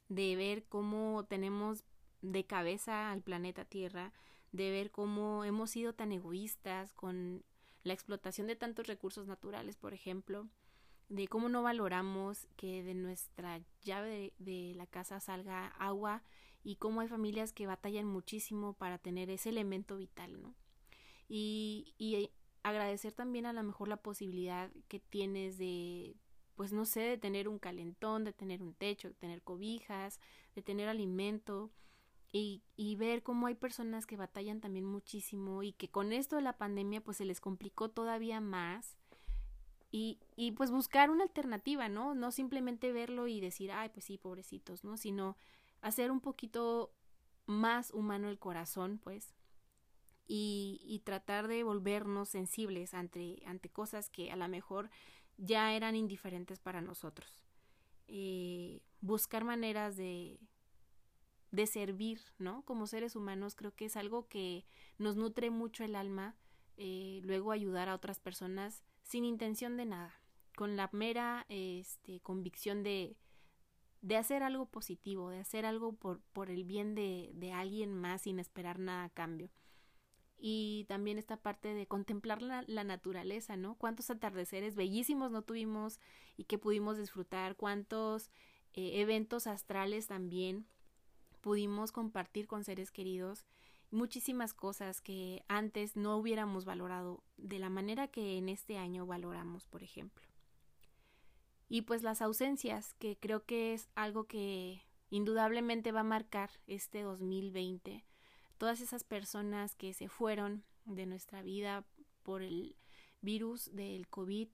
De 0.09 0.37
ver 0.37 0.65
cómo 0.65 1.25
tenemos 1.29 1.85
de 2.23 2.45
cabeza 2.45 3.11
al 3.11 3.23
planeta 3.23 3.65
Tierra, 3.65 4.13
de 4.53 4.71
ver 4.71 4.91
cómo 4.91 5.45
hemos 5.45 5.71
sido 5.71 5.93
tan 5.95 6.13
egoístas 6.13 6.93
con 6.93 7.45
la 7.85 7.93
explotación 7.93 8.47
de 8.47 8.57
tantos 8.57 8.87
recursos 8.87 9.27
naturales, 9.27 9.77
por 9.77 9.95
ejemplo, 9.95 10.49
de 11.09 11.29
cómo 11.29 11.49
no 11.49 11.63
valoramos 11.63 12.47
que 12.57 12.83
de 12.83 12.95
nuestra 12.95 13.61
llave 13.83 14.33
de, 14.39 14.75
la 14.75 14.87
casa 14.87 15.21
salga 15.21 15.69
agua 15.79 16.23
y 16.65 16.77
cómo 16.77 17.01
hay 17.01 17.09
familias 17.09 17.53
que 17.53 17.67
batallan 17.67 18.07
muchísimo 18.07 18.75
para 18.75 18.99
tener 18.99 19.31
ese 19.31 19.51
elemento 19.51 19.97
vital, 19.97 20.41
¿no? 20.41 20.55
y, 21.29 21.95
y 21.99 22.31
agradecer 22.63 23.13
también 23.13 23.47
a 23.47 23.53
lo 23.53 23.63
mejor 23.63 23.89
la 23.89 23.99
posibilidad 23.99 24.71
que 24.89 25.01
tienes 25.01 25.59
de 25.59 26.17
pues 26.59 26.73
no 26.73 26.85
sé, 26.85 27.03
de 27.03 27.19
tener 27.19 27.47
un 27.47 27.61
calentón, 27.61 28.25
de 28.25 28.33
tener 28.33 28.65
un 28.65 28.75
techo, 28.75 29.07
de 29.07 29.15
tener 29.15 29.43
cobijas, 29.43 30.19
de 30.57 30.63
tener 30.63 30.89
alimento 30.89 31.71
y, 32.33 32.65
y 32.75 32.97
ver 32.97 33.23
cómo 33.23 33.47
hay 33.47 33.55
personas 33.55 34.07
que 34.07 34.17
batallan 34.17 34.61
también 34.61 34.85
muchísimo 34.85 35.63
y 35.63 35.71
que 35.71 35.89
con 35.89 36.13
esto 36.13 36.35
de 36.35 36.43
la 36.43 36.59
pandemia 36.59 37.01
pues 37.01 37.19
se 37.19 37.25
les 37.25 37.41
complicó 37.41 37.91
todavía 37.91 38.41
más 38.41 38.97
y, 39.93 40.19
y 40.35 40.51
pues 40.51 40.73
buscar 40.73 41.11
una 41.11 41.23
alternativa, 41.23 41.89
¿no? 41.89 42.17
No 42.17 42.33
simplemente 42.33 42.91
verlo 42.93 43.29
y 43.29 43.41
decir, 43.41 43.71
ay, 43.71 43.91
pues 43.91 44.07
sí, 44.07 44.19
pobrecitos, 44.19 44.83
¿no? 44.83 44.97
Sino 44.97 45.37
hacer 45.81 46.11
un 46.11 46.21
poquito 46.21 46.93
más 47.47 47.93
humano 47.93 48.29
el 48.29 48.41
corazón, 48.41 48.99
pues, 48.99 49.33
y, 50.27 50.81
y 50.83 50.99
tratar 51.05 51.47
de 51.47 51.63
volvernos 51.63 52.31
sensibles 52.31 52.95
ante, 52.95 53.45
ante 53.47 53.71
cosas 53.71 54.11
que 54.11 54.33
a 54.33 54.37
lo 54.37 54.49
mejor 54.49 54.91
ya 55.39 55.73
eran 55.73 55.97
indiferentes 55.97 56.59
para 56.59 56.83
nosotros. 56.83 57.45
Eh, 58.09 58.83
buscar 59.01 59.45
maneras 59.45 59.97
de, 59.97 60.39
de 61.51 61.67
servir, 61.67 62.21
¿no? 62.39 62.63
Como 62.63 62.87
seres 62.87 63.17
humanos 63.17 63.55
creo 63.55 63.75
que 63.75 63.87
es 63.87 63.97
algo 63.97 64.29
que 64.29 64.67
nos 64.99 65.17
nutre 65.17 65.51
mucho 65.51 65.85
el 65.85 65.95
alma, 65.95 66.37
eh, 66.77 67.21
luego 67.25 67.53
ayudar 67.53 67.89
a 67.89 67.95
otras 67.95 68.21
personas 68.21 68.83
sin 69.03 69.25
intención 69.25 69.77
de 69.77 69.87
nada, 69.87 70.13
con 70.57 70.77
la 70.77 70.91
mera 70.93 71.47
este, 71.49 72.21
convicción 72.21 72.83
de, 72.83 73.17
de 74.03 74.17
hacer 74.17 74.43
algo 74.43 74.67
positivo, 74.67 75.31
de 75.31 75.39
hacer 75.39 75.65
algo 75.65 75.93
por, 75.95 76.21
por 76.33 76.51
el 76.51 76.65
bien 76.65 76.95
de, 76.95 77.31
de 77.35 77.53
alguien 77.53 77.95
más 77.95 78.23
sin 78.23 78.39
esperar 78.39 78.79
nada 78.79 79.05
a 79.05 79.11
cambio. 79.11 79.51
Y 80.39 80.85
también 80.89 81.19
esta 81.19 81.37
parte 81.37 81.75
de 81.75 81.87
contemplar 81.87 82.43
la, 82.43 82.85
naturaleza, 82.85 83.57
¿no? 83.57 83.75
Cuántos 83.75 84.09
atardeceres 84.11 84.77
bellísimos 84.77 85.33
no 85.33 85.43
tuvimos 85.43 85.99
y 86.37 86.45
que 86.45 86.59
pudimos 86.59 86.97
disfrutar, 86.97 87.57
cuántos 87.57 88.31
eh, 88.73 89.01
eventos 89.01 89.49
astrales 89.49 90.07
también 90.07 90.67
pudimos 91.41 91.91
compartir 91.91 92.47
con 92.47 92.63
seres 92.63 92.93
queridos, 92.93 93.47
muchísimas 93.91 94.55
cosas 94.55 95.01
que 95.01 95.45
antes 95.49 95.97
no 95.97 96.17
hubiéramos 96.17 96.65
valorado 96.65 97.25
de 97.37 97.59
la 97.59 97.71
manera 97.71 98.07
que 98.09 98.39
en 98.39 98.49
este 98.49 98.79
año 98.79 99.07
valoramos, 99.07 99.67
por 99.67 99.83
ejemplo. 99.83 100.25
Y 101.69 101.83
pues 101.83 102.03
las 102.03 102.23
ausencias, 102.23 102.95
que 102.95 103.19
creo 103.19 103.45
que 103.45 103.75
es 103.75 103.89
algo 103.95 104.25
que 104.25 104.83
indudablemente 105.11 105.91
va 105.91 106.01
a 106.01 106.05
marcar 106.05 106.51
este 106.67 107.03
2020 107.03 108.05
todas 108.59 108.81
esas 108.81 109.05
personas 109.05 109.75
que 109.75 109.95
se 109.95 110.09
fueron 110.09 110.65
de 110.85 111.07
nuestra 111.07 111.43
vida 111.43 111.85
por 112.23 112.43
el 112.43 112.77
virus 113.21 113.75
del 113.75 114.09
COVID 114.09 114.49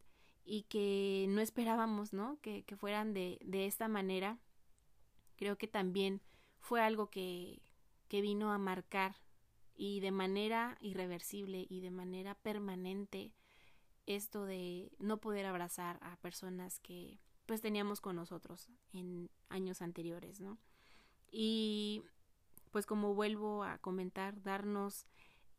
y 0.45 0.63
que 0.65 1.27
no 1.29 1.41
esperábamos, 1.41 2.13
¿no? 2.13 2.39
Que, 2.41 2.65
que 2.65 2.77
fueran 2.77 3.15
de, 3.15 3.39
de, 3.45 3.67
esta 3.67 3.89
manera. 3.89 4.39
Creo 5.37 5.57
que 5.57 5.67
también 5.67 6.21
fue 6.61 6.83
algo 6.83 7.11
que, 7.11 7.63
que 8.09 8.21
vino 8.21 8.53
a 8.53 8.59
marcar 8.59 9.17
y 9.75 10.01
de 10.01 10.13
manera 10.13 10.77
irreversible 10.81 11.67
y 11.69 11.81
de 11.81 11.91
manera 11.91 12.35
permanente 12.37 13.33
esto 14.07 14.45
de 14.45 14.93
no 14.99 15.19
poder 15.19 15.47
abrazar 15.47 15.99
a 16.03 16.17
personas 16.17 16.79
que 16.79 17.19
pues 17.47 17.61
teníamos 17.61 18.01
con 18.01 18.17
nosotros 18.17 18.69
en 18.93 19.31
años 19.49 19.83
anteriores, 19.83 20.41
¿no? 20.41 20.59
Y 21.31 22.03
pues 22.75 22.87
como 22.87 23.14
vuelvo 23.14 23.62
a 23.62 23.78
comentar, 23.78 24.43
darnos 24.43 25.07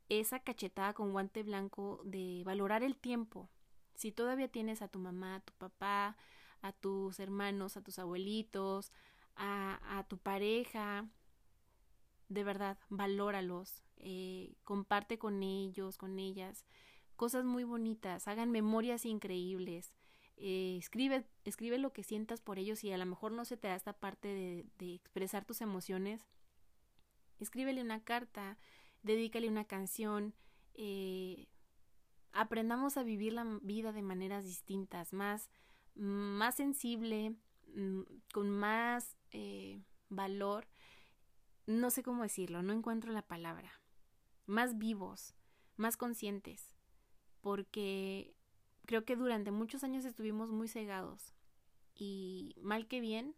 esa 0.10 0.41
cachetada 0.41 0.93
con 0.93 1.13
guante 1.13 1.43
blanco 1.43 2.01
de 2.03 2.41
valorar 2.43 2.84
el 2.84 2.98
tiempo. 2.98 3.50
Si 3.93 4.12
todavía 4.12 4.50
tienes 4.50 4.81
a 4.81 4.89
tu 4.89 5.00
mamá, 5.00 5.36
a 5.36 5.39
tu 5.39 5.53
papá, 5.53 6.17
a 6.62 6.74
tus 6.74 7.22
hermanos, 7.22 7.77
a 7.77 7.81
tus 7.81 8.00
abuelitos, 8.00 8.91
a, 9.38 10.05
tu 10.10 10.17
pareja, 10.17 11.07
de 12.27 12.43
verdad, 12.43 12.77
valóralos, 12.89 13.81
eh, 13.95 14.53
comparte 14.65 15.17
con 15.17 15.41
ellos, 15.41 15.98
con 15.98 16.19
ellas, 16.19 16.65
cosas 17.15 17.45
muy 17.45 17.63
bonitas, 17.63 18.27
hagan 18.27 18.51
memorias 18.51 19.05
increíbles, 19.05 19.93
eh, 20.36 20.75
escribe, 20.77 21.25
escribe 21.45 21.77
lo 21.77 21.93
que 21.93 22.03
sientas 22.03 22.41
por 22.41 22.60
ellos 22.60 22.84
y 22.84 22.91
a 22.91 22.98
lo 22.98 23.05
mejor 23.05 23.31
no 23.31 23.45
se 23.45 23.55
te 23.55 23.69
da 23.69 23.75
esta 23.75 23.93
parte 23.93 24.27
de, 24.27 24.65
de 24.79 24.95
expresar 24.95 25.45
tus 25.45 25.62
emociones, 25.62 26.27
escríbele 27.39 27.82
una 27.82 28.04
carta, 28.04 28.58
dedícale 29.04 29.48
una 29.48 29.65
canción, 29.65 30.34
eh, 30.74 31.48
aprendamos 32.32 32.98
a 32.98 33.04
vivir 33.04 33.34
la 33.34 33.46
vida 33.62 33.92
de 33.92 34.01
maneras 34.01 34.46
distintas, 34.46 35.13
más, 35.13 35.50
más 35.96 36.56
sensible, 36.56 37.36
mm, 37.75 38.01
con 38.34 38.50
más 38.50 39.18
eh, 39.32 39.82
valor, 40.10 40.68
no 41.65 41.89
sé 41.89 42.04
cómo 42.04 42.24
decirlo, 42.24 42.62
no 42.62 42.74
encuentro 42.74 43.12
la 43.12 43.27
palabra, 43.27 43.72
más 44.46 44.77
vivos, 44.77 45.34
más 45.77 45.98
conscientes, 45.98 46.75
porque 47.42 48.36
creo 48.86 49.06
que 49.06 49.15
durante 49.15 49.51
muchos 49.51 49.84
años 49.84 50.06
estuvimos 50.06 50.51
muy 50.51 50.68
cegados. 50.68 51.34
Y 51.96 52.56
mal 52.62 52.88
que 52.88 53.00
bien, 53.00 53.36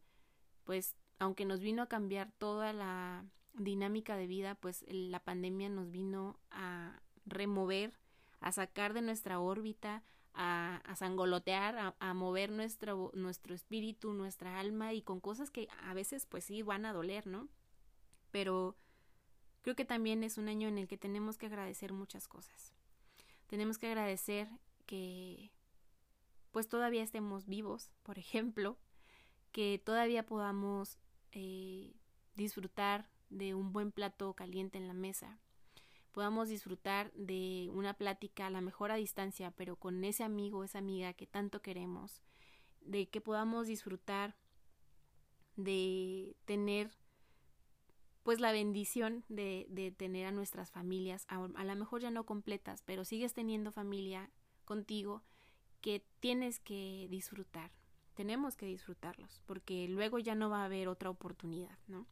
pues 0.64 0.96
aunque 1.20 1.46
nos 1.46 1.62
vino 1.62 1.84
a 1.84 1.88
cambiar 1.88 2.32
toda 2.34 2.74
la 2.74 3.26
dinámica 3.58 4.16
de 4.16 4.28
vida, 4.28 4.56
pues 4.56 4.86
la 4.88 5.20
pandemia 5.20 5.70
nos 5.70 5.92
vino 5.92 6.40
a 6.52 7.02
remover, 7.26 7.94
a 8.40 8.52
sacar 8.52 8.94
de 8.94 9.02
nuestra 9.02 9.40
órbita, 9.40 10.04
a, 10.34 10.78
a 10.86 10.96
sangolotear, 10.96 11.96
a, 12.00 12.14
mover 12.14 12.52
nuestro, 12.52 13.12
nuestro 13.16 13.56
espíritu, 13.56 14.14
nuestra 14.14 14.60
alma 14.60 14.94
y 14.94 15.02
con 15.02 15.20
cosas 15.20 15.50
que 15.50 15.68
a 15.84 15.94
veces 15.94 16.26
pues 16.28 16.46
sí 16.46 16.62
van 16.62 16.86
a 16.86 16.94
doler, 16.94 17.26
¿no? 17.26 17.50
Pero 18.32 18.78
creo 19.64 19.76
que 19.76 19.86
también 19.86 20.24
es 20.24 20.38
un 20.38 20.48
año 20.48 20.68
en 20.68 20.78
el 20.78 20.88
que 20.88 20.98
tenemos 20.98 21.38
que 21.38 21.48
agradecer 21.48 21.92
muchas 21.92 22.28
cosas. 22.28 22.74
Tenemos 23.48 23.80
que 23.80 23.88
agradecer 23.88 24.48
que 24.86 25.52
pues 26.52 26.68
todavía 26.70 27.04
estemos 27.04 27.48
vivos, 27.48 27.92
por 28.04 28.20
ejemplo, 28.20 28.78
que 29.52 29.82
todavía 29.84 30.26
podamos 30.26 31.00
eh, 31.32 31.96
disfrutar 32.36 33.10
de 33.30 33.54
un 33.54 33.74
buen 33.74 33.92
plato 33.92 34.34
caliente 34.34 34.78
en 34.78 34.88
la 34.88 34.94
mesa, 34.94 35.40
podamos 36.12 36.50
disfrutar 36.50 37.12
de 37.14 37.70
una 37.74 37.94
plática 37.94 38.48
a 38.48 38.50
la 38.50 38.62
mejor 38.62 38.92
a 38.92 38.96
distancia, 38.96 39.52
pero 39.52 39.76
con 39.76 40.04
ese 40.04 40.24
amigo, 40.24 40.64
esa 40.64 40.80
amiga 40.80 41.14
que 41.14 41.28
tanto 41.28 41.62
queremos, 41.62 42.22
de 42.82 43.08
que 43.10 43.22
podamos 43.22 43.68
disfrutar 43.68 44.36
de 45.56 46.36
tener 46.46 46.92
pues 48.24 48.40
la 48.40 48.52
bendición 48.52 49.24
de, 49.30 49.68
de 49.70 49.92
tener 49.92 50.26
a 50.26 50.32
nuestras 50.32 50.70
familias, 50.70 51.26
a, 51.30 51.46
a 51.56 51.64
lo 51.64 51.76
mejor 51.76 52.02
ya 52.02 52.12
no 52.12 52.26
completas, 52.26 52.82
pero 52.82 53.06
sigues 53.06 53.34
teniendo 53.34 53.72
familia 53.72 54.30
contigo 54.66 55.24
que 55.82 56.06
tienes 56.20 56.60
que 56.60 57.08
disfrutar, 57.10 57.72
tenemos 58.16 58.58
que 58.58 58.66
disfrutarlos, 58.66 59.42
porque 59.46 59.88
luego 59.88 60.20
ya 60.20 60.36
no 60.36 60.50
va 60.50 60.64
a 60.64 60.66
haber 60.66 60.88
otra 60.88 61.10
oportunidad, 61.10 61.78
¿no? 61.88 62.06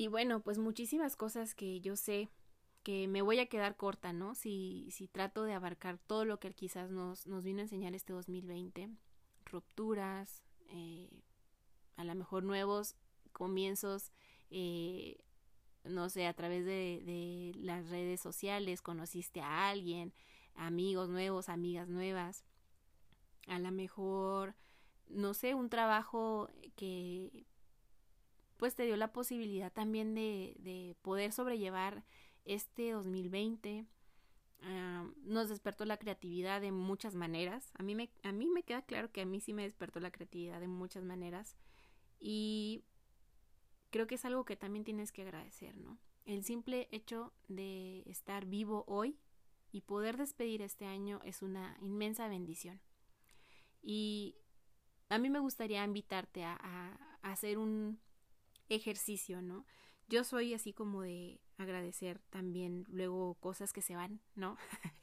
Y 0.00 0.08
bueno, 0.08 0.40
pues 0.40 0.56
muchísimas 0.56 1.14
cosas 1.14 1.54
que 1.54 1.82
yo 1.82 1.94
sé 1.94 2.30
que 2.82 3.06
me 3.06 3.20
voy 3.20 3.38
a 3.38 3.50
quedar 3.50 3.76
corta, 3.76 4.14
¿no? 4.14 4.34
Si, 4.34 4.88
si 4.92 5.08
trato 5.08 5.44
de 5.44 5.52
abarcar 5.52 5.98
todo 5.98 6.24
lo 6.24 6.40
que 6.40 6.54
quizás 6.54 6.90
nos, 6.90 7.26
nos 7.26 7.44
vino 7.44 7.58
a 7.58 7.64
enseñar 7.64 7.94
este 7.94 8.14
2020, 8.14 8.88
rupturas, 9.44 10.42
eh, 10.70 11.22
a 11.98 12.04
lo 12.04 12.14
mejor 12.14 12.44
nuevos 12.44 12.94
comienzos, 13.34 14.10
eh, 14.48 15.18
no 15.84 16.08
sé, 16.08 16.26
a 16.26 16.32
través 16.32 16.64
de, 16.64 17.02
de 17.04 17.52
las 17.58 17.90
redes 17.90 18.22
sociales, 18.22 18.80
conociste 18.80 19.42
a 19.42 19.68
alguien, 19.68 20.14
amigos 20.54 21.10
nuevos, 21.10 21.50
amigas 21.50 21.90
nuevas, 21.90 22.42
a 23.48 23.58
lo 23.58 23.70
mejor, 23.70 24.54
no 25.10 25.34
sé, 25.34 25.54
un 25.54 25.68
trabajo 25.68 26.48
que 26.74 27.44
pues 28.60 28.74
te 28.74 28.84
dio 28.84 28.98
la 28.98 29.10
posibilidad 29.10 29.72
también 29.72 30.14
de, 30.14 30.54
de 30.58 30.94
poder 31.00 31.32
sobrellevar 31.32 32.04
este 32.44 32.92
2020. 32.92 33.86
Uh, 34.60 35.14
nos 35.22 35.48
despertó 35.48 35.86
la 35.86 35.96
creatividad 35.96 36.60
de 36.60 36.70
muchas 36.70 37.14
maneras. 37.14 37.70
A 37.78 37.82
mí, 37.82 37.94
me, 37.94 38.10
a 38.22 38.32
mí 38.32 38.50
me 38.50 38.62
queda 38.62 38.82
claro 38.82 39.10
que 39.10 39.22
a 39.22 39.24
mí 39.24 39.40
sí 39.40 39.54
me 39.54 39.62
despertó 39.62 39.98
la 39.98 40.10
creatividad 40.10 40.60
de 40.60 40.68
muchas 40.68 41.04
maneras. 41.04 41.56
Y 42.18 42.84
creo 43.88 44.06
que 44.06 44.16
es 44.16 44.26
algo 44.26 44.44
que 44.44 44.56
también 44.56 44.84
tienes 44.84 45.10
que 45.10 45.22
agradecer, 45.22 45.78
¿no? 45.78 45.98
El 46.26 46.44
simple 46.44 46.86
hecho 46.92 47.32
de 47.48 48.02
estar 48.04 48.44
vivo 48.44 48.84
hoy 48.86 49.16
y 49.72 49.80
poder 49.80 50.18
despedir 50.18 50.60
este 50.60 50.84
año 50.84 51.22
es 51.24 51.40
una 51.40 51.78
inmensa 51.80 52.28
bendición. 52.28 52.78
Y 53.80 54.36
a 55.08 55.16
mí 55.16 55.30
me 55.30 55.38
gustaría 55.38 55.82
invitarte 55.82 56.44
a, 56.44 56.58
a 56.60 57.32
hacer 57.32 57.56
un, 57.56 57.98
ejercicio, 58.70 59.42
¿no? 59.42 59.66
Yo 60.08 60.24
soy 60.24 60.54
así 60.54 60.72
como 60.72 61.02
de 61.02 61.40
agradecer 61.58 62.20
también 62.30 62.84
luego 62.88 63.34
cosas 63.34 63.72
que 63.72 63.82
se 63.82 63.94
van, 63.94 64.20
¿no? 64.34 64.56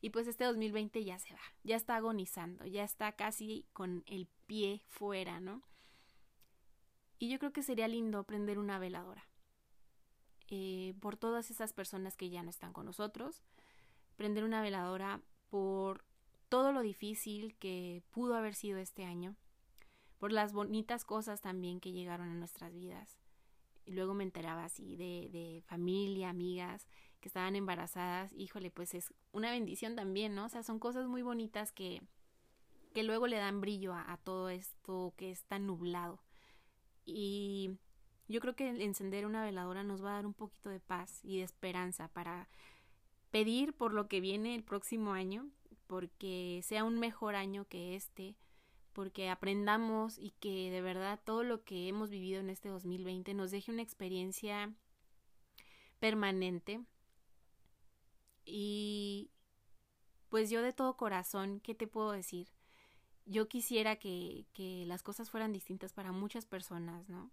y 0.00 0.10
pues 0.10 0.28
este 0.28 0.44
2020 0.44 1.04
ya 1.04 1.18
se 1.18 1.34
va, 1.34 1.40
ya 1.64 1.76
está 1.76 1.96
agonizando, 1.96 2.66
ya 2.66 2.84
está 2.84 3.12
casi 3.12 3.66
con 3.72 4.04
el 4.06 4.28
pie 4.46 4.82
fuera, 4.86 5.40
¿no? 5.40 5.62
Y 7.18 7.30
yo 7.30 7.38
creo 7.38 7.52
que 7.52 7.62
sería 7.62 7.88
lindo 7.88 8.22
prender 8.24 8.58
una 8.58 8.78
veladora 8.78 9.28
eh, 10.50 10.94
por 11.00 11.16
todas 11.16 11.50
esas 11.50 11.72
personas 11.72 12.16
que 12.16 12.30
ya 12.30 12.42
no 12.42 12.50
están 12.50 12.72
con 12.72 12.86
nosotros, 12.86 13.42
prender 14.16 14.44
una 14.44 14.62
veladora 14.62 15.20
por 15.50 16.04
todo 16.48 16.72
lo 16.72 16.80
difícil 16.80 17.56
que 17.56 18.02
pudo 18.10 18.34
haber 18.34 18.54
sido 18.54 18.78
este 18.78 19.04
año, 19.04 19.36
por 20.18 20.32
las 20.32 20.52
bonitas 20.52 21.04
cosas 21.04 21.40
también 21.40 21.80
que 21.80 21.92
llegaron 21.92 22.28
a 22.28 22.34
nuestras 22.34 22.74
vidas. 22.74 23.18
Y 23.84 23.92
luego 23.92 24.14
me 24.14 24.24
enteraba 24.24 24.64
así 24.64 24.96
de, 24.96 25.28
de 25.32 25.62
familia, 25.66 26.28
amigas 26.28 26.86
que 27.20 27.28
estaban 27.28 27.56
embarazadas. 27.56 28.32
Híjole, 28.32 28.70
pues 28.70 28.94
es 28.94 29.12
una 29.32 29.50
bendición 29.50 29.96
también, 29.96 30.34
¿no? 30.34 30.46
O 30.46 30.48
sea, 30.48 30.62
son 30.62 30.78
cosas 30.78 31.06
muy 31.06 31.22
bonitas 31.22 31.72
que, 31.72 32.02
que 32.94 33.02
luego 33.02 33.26
le 33.26 33.36
dan 33.36 33.60
brillo 33.60 33.94
a, 33.94 34.18
todo 34.22 34.48
esto 34.48 35.14
que 35.16 35.30
es 35.30 35.44
tan 35.44 35.66
nublado. 35.66 36.20
Y 37.04 37.78
yo 38.28 38.40
creo 38.40 38.54
que 38.54 38.68
encender 38.68 39.26
una 39.26 39.44
veladora 39.44 39.82
nos 39.82 40.04
va 40.04 40.10
a 40.10 40.14
dar 40.14 40.26
un 40.26 40.34
poquito 40.34 40.70
de 40.70 40.80
paz 40.80 41.20
y 41.24 41.38
de 41.38 41.44
esperanza 41.44 42.08
para 42.08 42.48
pedir 43.30 43.74
por 43.74 43.92
lo 43.92 44.08
que 44.08 44.20
viene 44.20 44.54
el 44.54 44.62
próximo 44.62 45.12
año, 45.12 45.48
porque 45.86 46.60
sea 46.64 46.84
un 46.84 46.98
mejor 46.98 47.34
año 47.34 47.66
que 47.66 47.94
este, 47.94 48.36
porque 48.98 49.30
aprendamos 49.30 50.18
y 50.18 50.32
que 50.40 50.72
de 50.72 50.82
verdad 50.82 51.20
todo 51.24 51.44
lo 51.44 51.62
que 51.62 51.86
hemos 51.86 52.10
vivido 52.10 52.40
en 52.40 52.50
este 52.50 52.68
2020 52.68 53.32
nos 53.32 53.52
deje 53.52 53.70
una 53.70 53.82
experiencia 53.82 54.74
permanente 56.00 56.80
Y 58.44 59.30
pues 60.30 60.50
yo 60.50 60.62
de 60.62 60.72
todo 60.72 60.96
corazón, 60.96 61.60
¿qué 61.60 61.76
te 61.76 61.86
puedo 61.86 62.10
decir? 62.10 62.48
Yo 63.24 63.46
quisiera 63.46 64.00
que, 64.00 64.46
que 64.52 64.84
las 64.84 65.04
cosas 65.04 65.30
fueran 65.30 65.52
distintas 65.52 65.92
para 65.92 66.10
muchas 66.10 66.44
personas, 66.44 67.08
¿no? 67.08 67.30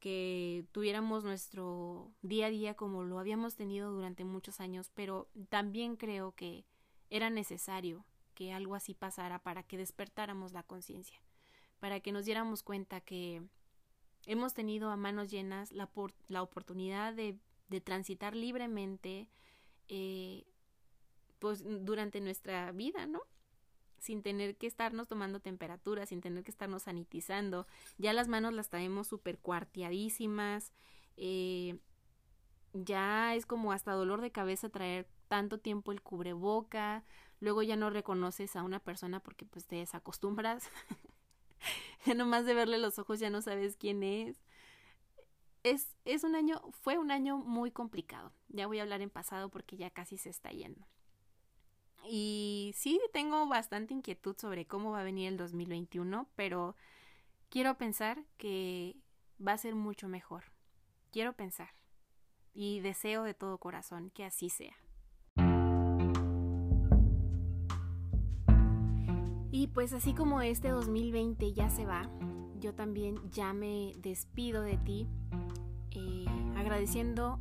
que 0.00 0.66
tuviéramos 0.72 1.22
nuestro 1.22 2.12
día 2.22 2.46
a 2.46 2.50
día 2.50 2.74
como 2.74 3.04
lo 3.04 3.20
habíamos 3.20 3.54
tenido 3.54 3.92
durante 3.92 4.24
muchos 4.24 4.58
años, 4.58 4.90
pero 4.92 5.28
también 5.48 5.94
creo 5.94 6.32
que 6.32 6.66
era 7.08 7.30
necesario 7.30 8.04
que 8.34 8.52
algo 8.52 8.74
así 8.74 8.94
pasara 8.94 9.38
para 9.38 9.62
que 9.62 9.76
despertáramos 9.76 10.52
la 10.52 10.62
conciencia, 10.62 11.20
para 11.80 12.00
que 12.00 12.12
nos 12.12 12.24
diéramos 12.24 12.62
cuenta 12.62 13.00
que 13.00 13.42
hemos 14.26 14.54
tenido 14.54 14.90
a 14.90 14.96
manos 14.96 15.30
llenas 15.30 15.72
la, 15.72 15.90
la 16.28 16.42
oportunidad 16.42 17.14
de, 17.14 17.38
de, 17.68 17.80
transitar 17.80 18.34
libremente 18.34 19.28
eh, 19.88 20.44
pues 21.38 21.62
durante 21.64 22.20
nuestra 22.20 22.72
vida, 22.72 23.06
¿no? 23.06 23.22
sin 24.04 24.22
tener 24.22 24.56
que 24.56 24.66
estarnos 24.66 25.08
tomando 25.08 25.40
temperatura, 25.40 26.04
sin 26.04 26.20
tener 26.20 26.44
que 26.44 26.50
estarnos 26.50 26.82
sanitizando. 26.82 27.66
Ya 27.96 28.12
las 28.12 28.28
manos 28.28 28.52
las 28.52 28.68
traemos 28.68 29.08
súper 29.08 29.38
cuarteadísimas. 29.38 30.74
Eh, 31.16 31.78
ya 32.74 33.34
es 33.34 33.46
como 33.46 33.72
hasta 33.72 33.92
dolor 33.92 34.20
de 34.20 34.30
cabeza 34.30 34.68
traer 34.68 35.08
tanto 35.28 35.58
tiempo 35.58 35.90
el 35.90 36.02
cubreboca. 36.02 37.02
Luego 37.44 37.60
ya 37.62 37.76
no 37.76 37.90
reconoces 37.90 38.56
a 38.56 38.62
una 38.62 38.80
persona 38.80 39.20
porque 39.20 39.44
pues 39.44 39.66
te 39.66 39.76
desacostumbras. 39.76 40.70
ya 42.06 42.14
nomás 42.14 42.46
de 42.46 42.54
verle 42.54 42.78
los 42.78 42.98
ojos 42.98 43.20
ya 43.20 43.28
no 43.28 43.42
sabes 43.42 43.76
quién 43.76 44.02
es. 44.02 44.40
Es, 45.62 45.94
es 46.06 46.24
un 46.24 46.36
año, 46.36 46.62
fue 46.72 46.96
un 46.96 47.10
año 47.10 47.36
muy 47.36 47.70
complicado. 47.70 48.32
Ya 48.48 48.66
voy 48.66 48.78
a 48.78 48.82
hablar 48.82 49.02
en 49.02 49.10
pasado 49.10 49.50
porque 49.50 49.76
ya 49.76 49.90
casi 49.90 50.16
se 50.16 50.30
está 50.30 50.52
yendo. 50.52 50.86
Y 52.08 52.72
sí, 52.74 52.98
tengo 53.12 53.46
bastante 53.46 53.92
inquietud 53.92 54.34
sobre 54.38 54.66
cómo 54.66 54.92
va 54.92 55.00
a 55.00 55.04
venir 55.04 55.28
el 55.28 55.36
2021, 55.36 56.26
pero 56.36 56.76
quiero 57.50 57.76
pensar 57.76 58.24
que 58.38 58.96
va 59.46 59.52
a 59.52 59.58
ser 59.58 59.74
mucho 59.74 60.08
mejor. 60.08 60.44
Quiero 61.12 61.34
pensar. 61.34 61.74
Y 62.54 62.80
deseo 62.80 63.22
de 63.22 63.34
todo 63.34 63.58
corazón 63.58 64.08
que 64.08 64.24
así 64.24 64.48
sea. 64.48 64.78
Pues 69.74 69.92
así 69.92 70.14
como 70.14 70.40
este 70.40 70.68
2020 70.68 71.52
ya 71.52 71.68
se 71.68 71.84
va, 71.84 72.08
yo 72.60 72.74
también 72.74 73.18
ya 73.32 73.52
me 73.52 73.92
despido 73.98 74.62
de 74.62 74.76
ti, 74.78 75.08
eh, 75.90 76.24
agradeciendo 76.56 77.40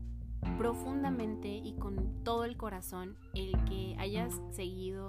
profundamente 0.57 1.47
y 1.47 1.73
con 1.73 2.23
todo 2.23 2.43
el 2.43 2.57
corazón 2.57 3.15
el 3.35 3.51
que 3.65 3.95
hayas 3.99 4.41
seguido, 4.51 5.07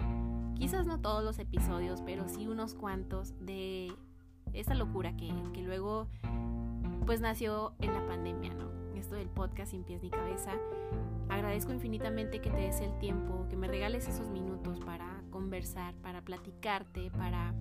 quizás 0.54 0.86
no 0.86 1.00
todos 1.00 1.24
los 1.24 1.38
episodios, 1.38 2.02
pero 2.02 2.28
sí 2.28 2.46
unos 2.46 2.74
cuantos 2.74 3.34
de 3.40 3.90
esa 4.52 4.74
locura 4.74 5.16
que, 5.16 5.32
que 5.54 5.62
luego 5.62 6.08
pues 7.06 7.22
nació 7.22 7.72
en 7.80 7.92
la 7.94 8.06
pandemia, 8.06 8.52
¿no? 8.54 8.70
Esto 8.94 9.16
del 9.16 9.28
podcast 9.28 9.72
sin 9.72 9.82
pies 9.82 10.02
ni 10.02 10.10
cabeza. 10.10 10.52
Agradezco 11.28 11.72
infinitamente 11.72 12.40
que 12.40 12.50
te 12.50 12.58
des 12.58 12.80
el 12.80 12.96
tiempo, 12.98 13.46
que 13.48 13.56
me 13.56 13.66
regales 13.66 14.08
esos 14.08 14.28
minutos 14.28 14.78
para 14.80 15.13
conversar, 15.44 15.94
para 15.96 16.22
platicarte, 16.22 17.10
para 17.10 17.52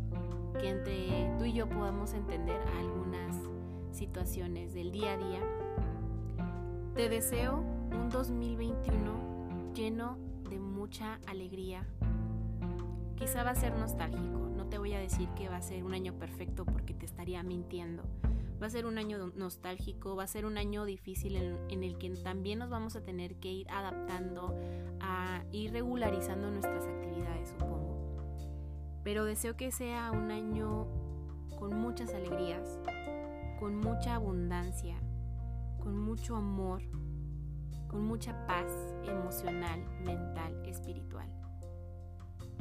que 0.58 0.70
entre 0.70 1.36
tú 1.38 1.44
y 1.44 1.52
yo 1.52 1.68
podamos 1.68 2.14
entender 2.14 2.58
algunas 2.80 3.36
situaciones 3.92 4.74
del 4.74 4.94
día 4.94 5.12
a 5.12 5.18
día 5.18 5.42
te 6.96 7.10
deseo 7.10 7.58
un 7.92 8.10
2021 8.10 9.74
lleno 9.76 10.18
de 10.50 10.60
mucha 10.60 11.20
alegría. 11.28 11.86
Quizá 13.18 13.44
va 13.44 13.50
a 13.50 13.56
ser 13.56 13.76
nostálgico, 13.76 14.50
no 14.56 14.68
te 14.68 14.78
voy 14.78 14.94
a 14.94 15.00
decir 15.00 15.28
que 15.36 15.50
va 15.50 15.58
a 15.58 15.62
ser 15.62 15.84
un 15.84 15.94
año 15.94 16.14
perfecto 16.14 16.64
porque 16.64 16.94
te 16.94 17.06
estaría 17.06 17.44
mintiendo. 17.44 18.04
Va 18.62 18.68
a 18.68 18.70
ser 18.70 18.86
un 18.86 18.98
año 18.98 19.18
nostálgico, 19.36 20.16
va 20.16 20.24
a 20.24 20.28
ser 20.28 20.46
un 20.46 20.58
año 20.58 20.86
difícil 20.86 21.36
en, 21.36 21.84
el 21.84 21.98
que 21.98 22.12
también 22.12 22.60
nos 22.60 22.70
vamos 22.70 22.96
a 22.96 23.04
tener 23.04 23.36
que 23.36 23.52
ir 23.52 23.70
adaptando 23.70 24.56
a 25.04 25.44
ir 25.52 25.74
regularizando 25.74 26.50
nuestras 26.50 26.86
actividades, 26.86 27.50
supongo. 27.50 27.98
Pero 29.04 29.26
deseo 29.26 29.56
que 29.58 29.72
sea 29.72 30.12
un 30.12 30.32
año 30.32 30.88
con 31.60 31.78
muchas 31.80 32.14
alegrías, 32.14 32.80
con 33.60 33.76
mucha 33.78 34.16
abundancia, 34.16 34.96
con 35.78 36.00
mucho 36.00 36.38
amor, 36.38 36.82
con 37.90 38.06
mucha 38.06 38.48
paz 38.48 38.72
emocional, 39.04 39.84
mental, 40.06 40.66
espiritual, 40.66 41.30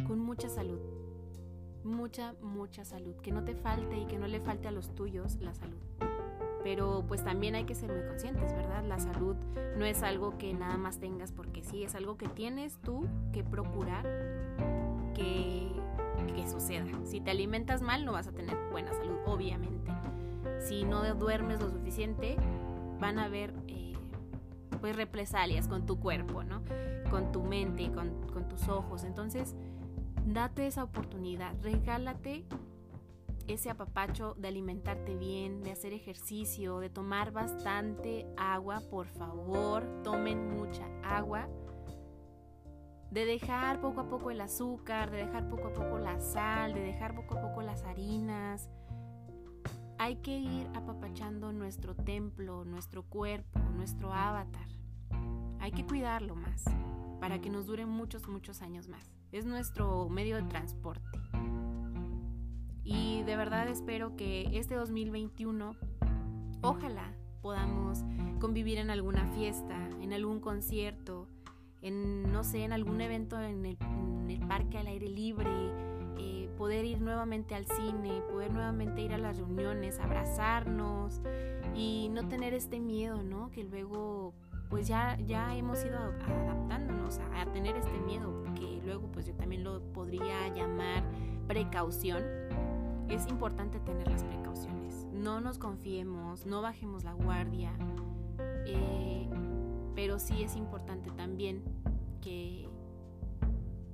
con 0.07 0.19
mucha 0.19 0.49
salud, 0.49 0.81
mucha, 1.85 2.35
mucha 2.43 2.85
salud, 2.85 3.15
que 3.23 3.31
no 3.31 3.45
te 3.45 3.55
falte 3.55 3.99
y 3.99 4.07
que 4.07 4.19
no 4.19 4.27
le 4.27 4.41
falte 4.41 4.67
a 4.67 4.73
los 4.73 4.95
tuyos 4.97 5.37
la 5.41 5.55
salud. 5.55 5.81
Pero 6.63 7.05
pues 7.09 7.25
también 7.25 7.55
hay 7.55 7.65
que 7.65 7.75
ser 7.75 7.91
muy 7.91 8.07
conscientes, 8.07 8.53
¿verdad? 8.55 8.85
La 8.85 8.99
salud 8.99 9.37
no 9.77 9.85
es 9.85 10.03
algo 10.03 10.39
que 10.39 10.55
nada 10.55 10.77
más 10.77 10.99
tengas 10.99 11.33
porque 11.33 11.63
sí, 11.63 11.83
es 11.83 11.95
algo 11.95 12.17
que 12.17 12.29
tienes 12.29 12.79
tú 12.79 13.09
que 13.33 13.43
procurar 13.43 14.05
que, 15.15 15.69
que 16.35 16.49
suceda. 16.49 16.87
Si 17.05 17.21
te 17.21 17.31
alimentas 17.31 17.83
mal 17.83 18.05
no 18.05 18.13
vas 18.13 18.29
a 18.29 18.33
tener 18.33 18.57
buena 18.71 18.93
salud, 18.93 19.19
obviamente. 19.27 19.91
Si 20.61 20.85
no 20.85 21.03
duermes 21.15 21.61
lo 21.61 21.71
suficiente, 21.71 22.37
van 23.01 23.19
a 23.19 23.25
haber 23.25 23.53
eh, 23.67 23.95
pues 24.81 24.95
represalias 24.95 25.67
con 25.67 25.87
tu 25.87 25.99
cuerpo, 25.99 26.45
¿no? 26.45 26.63
Con 27.11 27.33
tu 27.33 27.43
mente, 27.43 27.91
con, 27.91 28.11
con 28.33 28.49
tus 28.49 28.69
ojos. 28.69 29.05
Entonces, 29.05 29.57
date 30.27 30.67
esa 30.67 30.85
oportunidad, 30.85 31.55
regálate 31.63 32.45
ese 33.49 33.71
apapacho 33.71 34.35
de 34.35 34.49
alimentarte 34.49 35.17
bien, 35.17 35.63
de 35.63 35.73
hacer 35.73 35.93
ejercicio, 35.93 36.79
de 36.79 36.91
tomar 36.91 37.33
bastante 37.33 38.27
agua, 38.37 38.83
por 38.91 39.07
favor, 39.09 39.85
tomen 40.03 40.51
mucha 40.51 40.87
agua, 41.03 41.49
de 43.11 43.25
dejar 43.25 43.81
poco 43.81 44.01
a 44.01 44.09
poco 44.09 44.31
el 44.31 44.41
azúcar, 44.41 45.11
de 45.11 45.19
dejar 45.19 45.49
poco 45.49 45.69
a 45.69 45.73
poco 45.73 45.99
la 45.99 46.21
sal, 46.21 46.75
de 46.75 46.81
dejar 46.81 47.15
poco 47.15 47.37
a 47.37 47.43
poco 47.43 47.63
las 47.63 47.83
harinas, 47.83 48.71
hay 50.03 50.17
que 50.17 50.37
ir 50.37 50.67
apapachando 50.75 51.53
nuestro 51.53 51.95
templo, 51.95 52.65
nuestro 52.65 53.05
cuerpo, 53.05 53.61
nuestro 53.77 54.13
avatar. 54.13 54.67
Hay 55.61 55.71
que 55.71 55.87
cuidarlo 55.87 56.35
más 56.35 56.65
para 57.21 57.41
que 57.41 57.51
nos 57.51 57.67
dure 57.67 57.87
muchos, 57.87 58.27
muchos 58.27 58.63
años 58.63 58.89
más. 58.89 59.13
Es 59.31 59.47
nuestro 59.47 60.09
medio 60.09 60.35
de 60.35 60.43
transporte. 60.43 61.21
Y 62.85 63.23
de 63.23 63.37
verdad 63.37 63.69
espero 63.69 64.17
que 64.17 64.49
este 64.53 64.75
2021, 64.75 65.77
ojalá 66.63 67.15
podamos 67.41 68.05
convivir 68.41 68.79
en 68.79 68.91
alguna 68.91 69.27
fiesta, 69.29 69.89
en 70.01 70.13
algún 70.13 70.41
concierto, 70.41 71.29
en, 71.81 72.33
no 72.33 72.45
sé, 72.45 72.65
en 72.65 72.73
algún 72.73 73.01
evento 73.01 73.41
en 73.41 73.67
el, 73.67 73.77
parque 74.49 74.79
al 74.79 74.87
aire 74.87 75.09
libre, 75.09 75.51
eh, 76.19 76.51
poder 76.57 76.85
ir 76.85 77.01
nuevamente 77.01 77.55
al 77.55 77.67
cine, 77.67 78.23
poder 78.31 78.53
nuevamente 78.53 79.03
ir 79.03 79.13
a 79.13 79.19
las 79.19 79.37
reuniones, 79.37 79.99
abrazarnos 79.99 81.21
y 81.75 82.09
no 82.11 82.29
tener 82.29 82.55
este 82.55 82.81
miedo, 82.81 83.23
¿no? 83.23 83.51
Que 83.51 83.65
luego 83.65 84.35
pues 84.73 84.89
ya, 84.89 85.19
ya 85.27 85.55
hemos 85.55 85.85
ido 85.85 85.99
adaptándonos 85.99 87.19
a, 87.19 87.45
tener 87.53 87.77
este 87.77 87.99
miedo, 88.01 88.43
que 88.55 88.81
luego 88.83 89.07
pues 89.13 89.27
yo 89.27 89.35
también 89.35 89.65
lo 89.65 89.83
podría 89.93 90.49
llamar 90.49 91.05
precaución. 91.47 92.23
Es 93.13 93.27
importante 93.29 93.79
tener 93.81 94.09
las 94.09 94.25
precauciones. 94.25 95.07
No 95.13 95.41
nos 95.41 95.59
confiemos, 95.59 96.47
no 96.47 96.63
bajemos 96.63 97.05
la 97.05 97.13
guardia, 97.13 97.71
eh, 98.67 99.29
pero 99.95 100.19
sí 100.19 100.43
es 100.43 100.57
importante 100.57 101.11
también 101.11 101.63
que 102.23 102.69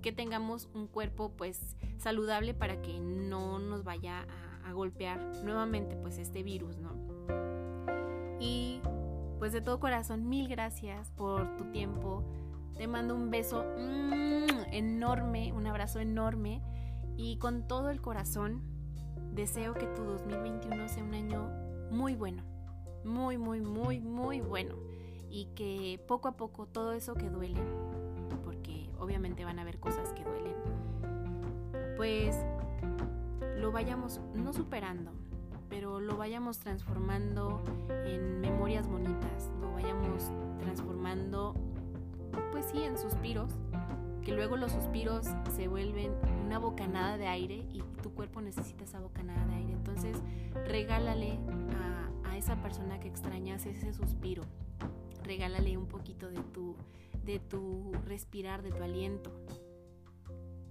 que 0.02 0.12
tengamos 0.12 0.68
un 0.74 0.86
cuerpo 0.86 1.32
pues 1.36 1.76
saludable 1.98 2.54
para 2.54 2.80
que 2.80 3.00
no 3.00 3.58
nos 3.58 3.84
vaya 3.84 4.26
a, 4.64 4.72
golpear 4.72 5.18
nuevamente 5.44 5.96
pues 5.96 6.18
este 6.18 6.42
virus, 6.42 6.76
¿no? 6.76 6.92
Y 8.38 8.82
pues 9.38 9.52
de 9.52 9.62
todo 9.62 9.80
corazón, 9.80 10.28
mil 10.28 10.46
gracias 10.46 11.10
por 11.12 11.56
tu 11.56 11.64
tiempo. 11.72 12.22
Te 12.76 12.86
mando 12.86 13.14
un 13.14 13.30
beso 13.30 13.64
mm, 13.64 14.72
enorme, 14.72 15.54
un 15.54 15.66
abrazo 15.66 16.00
enorme 16.00 16.62
y 17.16 17.38
con 17.38 17.66
todo 17.66 17.88
el 17.88 18.02
corazón 18.02 18.62
deseo 19.38 19.72
que 19.72 19.86
tu 19.86 20.02
2021 20.04 20.88
sea 20.88 21.02
un 21.02 21.14
año 21.14 21.50
muy 21.90 22.14
bueno, 22.14 22.42
muy, 23.04 23.38
muy, 23.38 23.60
muy, 23.60 24.00
muy 24.00 24.40
bueno 24.40 24.74
y 25.30 25.46
que 25.54 26.02
poco 26.06 26.28
a 26.28 26.36
poco 26.36 26.66
todo 26.66 26.92
eso 26.92 27.14
que 27.14 27.30
duele 27.30 27.60
obviamente 28.98 29.44
van 29.44 29.58
a 29.58 29.62
haber 29.62 29.78
cosas 29.78 30.12
que 30.12 30.24
duelen, 30.24 30.54
pues 31.96 32.36
lo 33.56 33.72
vayamos 33.72 34.20
no 34.34 34.52
superando, 34.52 35.12
pero 35.68 36.00
lo 36.00 36.16
vayamos 36.16 36.58
transformando 36.58 37.62
en 38.04 38.40
memorias 38.40 38.86
bonitas, 38.86 39.50
lo 39.60 39.72
vayamos 39.72 40.30
transformando, 40.60 41.54
pues 42.52 42.66
sí, 42.66 42.82
en 42.82 42.98
suspiros 42.98 43.50
que 44.22 44.34
luego 44.34 44.58
los 44.58 44.72
suspiros 44.72 45.26
se 45.56 45.68
vuelven 45.68 46.12
una 46.44 46.58
bocanada 46.58 47.16
de 47.16 47.28
aire 47.28 47.66
y 47.72 47.82
tu 47.98 48.14
cuerpo 48.14 48.40
necesita 48.40 48.84
esa 48.84 49.00
bocanada 49.00 49.46
de 49.46 49.54
aire. 49.54 49.72
Entonces, 49.72 50.16
regálale 50.66 51.38
a, 52.24 52.36
esa 52.36 52.62
persona 52.62 53.00
que 53.00 53.08
extrañas 53.08 53.66
ese 53.66 53.92
suspiro. 53.92 54.44
Regálale 55.24 55.76
un 55.76 55.86
poquito 55.86 56.30
de 56.30 56.40
tu, 56.52 56.76
de 57.24 57.40
tu 57.40 57.92
respirar, 58.04 58.62
de 58.62 58.70
tu 58.70 58.82
aliento. 58.82 59.32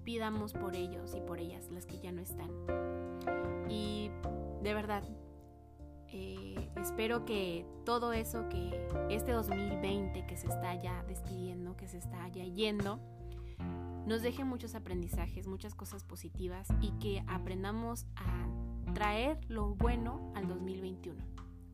Pidamos 0.05 0.53
por 0.53 0.75
ellos 0.75 1.13
y 1.13 1.19
por 1.19 1.39
ellas, 1.39 1.69
las 1.69 1.85
que 1.85 1.99
ya 1.99 2.13
no 2.13 2.21
están. 2.21 2.49
Y 3.69 4.09
de 4.63 4.73
verdad, 4.73 5.03
eh, 6.09 6.69
espero 6.77 7.25
que 7.25 7.65
todo 7.83 8.13
eso 8.13 8.47
que 8.47 8.87
este 9.09 9.33
2020 9.33 10.25
que 10.25 10.37
se 10.37 10.47
está 10.47 10.73
ya 10.75 11.03
despidiendo, 11.03 11.75
que 11.75 11.87
se 11.87 11.97
está 11.97 12.29
ya 12.29 12.45
yendo, 12.45 12.99
nos 14.07 14.21
deje 14.21 14.45
muchos 14.45 14.73
aprendizajes, 14.73 15.47
muchas 15.47 15.75
cosas 15.75 16.05
positivas 16.05 16.69
y 16.81 16.91
que 16.91 17.23
aprendamos 17.27 18.05
a 18.15 18.93
traer 18.93 19.37
lo 19.49 19.75
bueno 19.75 20.31
al 20.33 20.47
2021. 20.47 21.21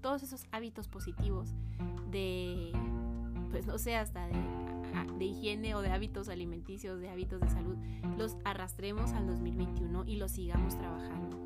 Todos 0.01 0.23
esos 0.23 0.47
hábitos 0.51 0.87
positivos 0.87 1.53
de, 2.09 2.71
pues 3.51 3.67
no 3.67 3.77
sé, 3.77 3.95
hasta 3.95 4.27
de, 4.27 4.35
de 5.19 5.25
higiene 5.25 5.75
o 5.75 5.81
de 5.81 5.91
hábitos 5.91 6.27
alimenticios, 6.27 6.99
de 6.99 7.09
hábitos 7.09 7.39
de 7.39 7.49
salud, 7.49 7.77
los 8.17 8.35
arrastremos 8.43 9.11
al 9.11 9.27
2021 9.27 10.03
y 10.05 10.15
los 10.15 10.31
sigamos 10.31 10.75
trabajando 10.77 11.39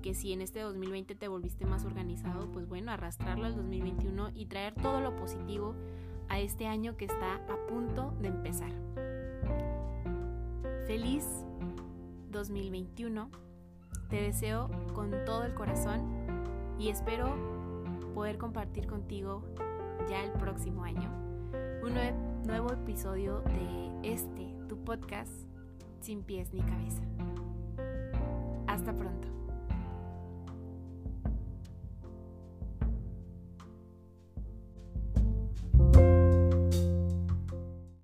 que 0.00 0.14
si 0.14 0.32
en 0.32 0.40
este 0.40 0.58
2020 0.58 1.14
te 1.14 1.28
volviste 1.28 1.64
más 1.64 1.84
organizado, 1.84 2.50
pues 2.50 2.66
bueno, 2.66 2.90
arrastrarlo 2.90 3.46
al 3.46 3.54
2021 3.54 4.30
y 4.34 4.46
traer 4.46 4.74
todo 4.74 5.00
lo 5.00 5.14
positivo 5.14 5.76
a 6.28 6.40
este 6.40 6.66
año 6.66 6.96
que 6.96 7.04
está 7.04 7.36
a 7.36 7.66
punto 7.68 8.12
de 8.20 8.26
empezar. 8.26 8.81
Feliz 10.86 11.24
2021. 12.30 13.30
Te 14.08 14.22
deseo 14.22 14.70
con 14.94 15.10
todo 15.24 15.44
el 15.44 15.54
corazón 15.54 16.02
y 16.78 16.88
espero 16.88 17.34
poder 18.14 18.36
compartir 18.38 18.86
contigo 18.86 19.42
ya 20.08 20.24
el 20.24 20.32
próximo 20.32 20.84
año 20.84 21.10
un 21.82 21.94
nuevo 22.46 22.72
episodio 22.72 23.40
de 23.40 24.12
este, 24.12 24.54
tu 24.68 24.76
podcast, 24.84 25.32
sin 26.00 26.22
pies 26.22 26.52
ni 26.52 26.62
cabeza. 26.62 27.02
Hasta 28.66 28.92
pronto. 28.92 29.41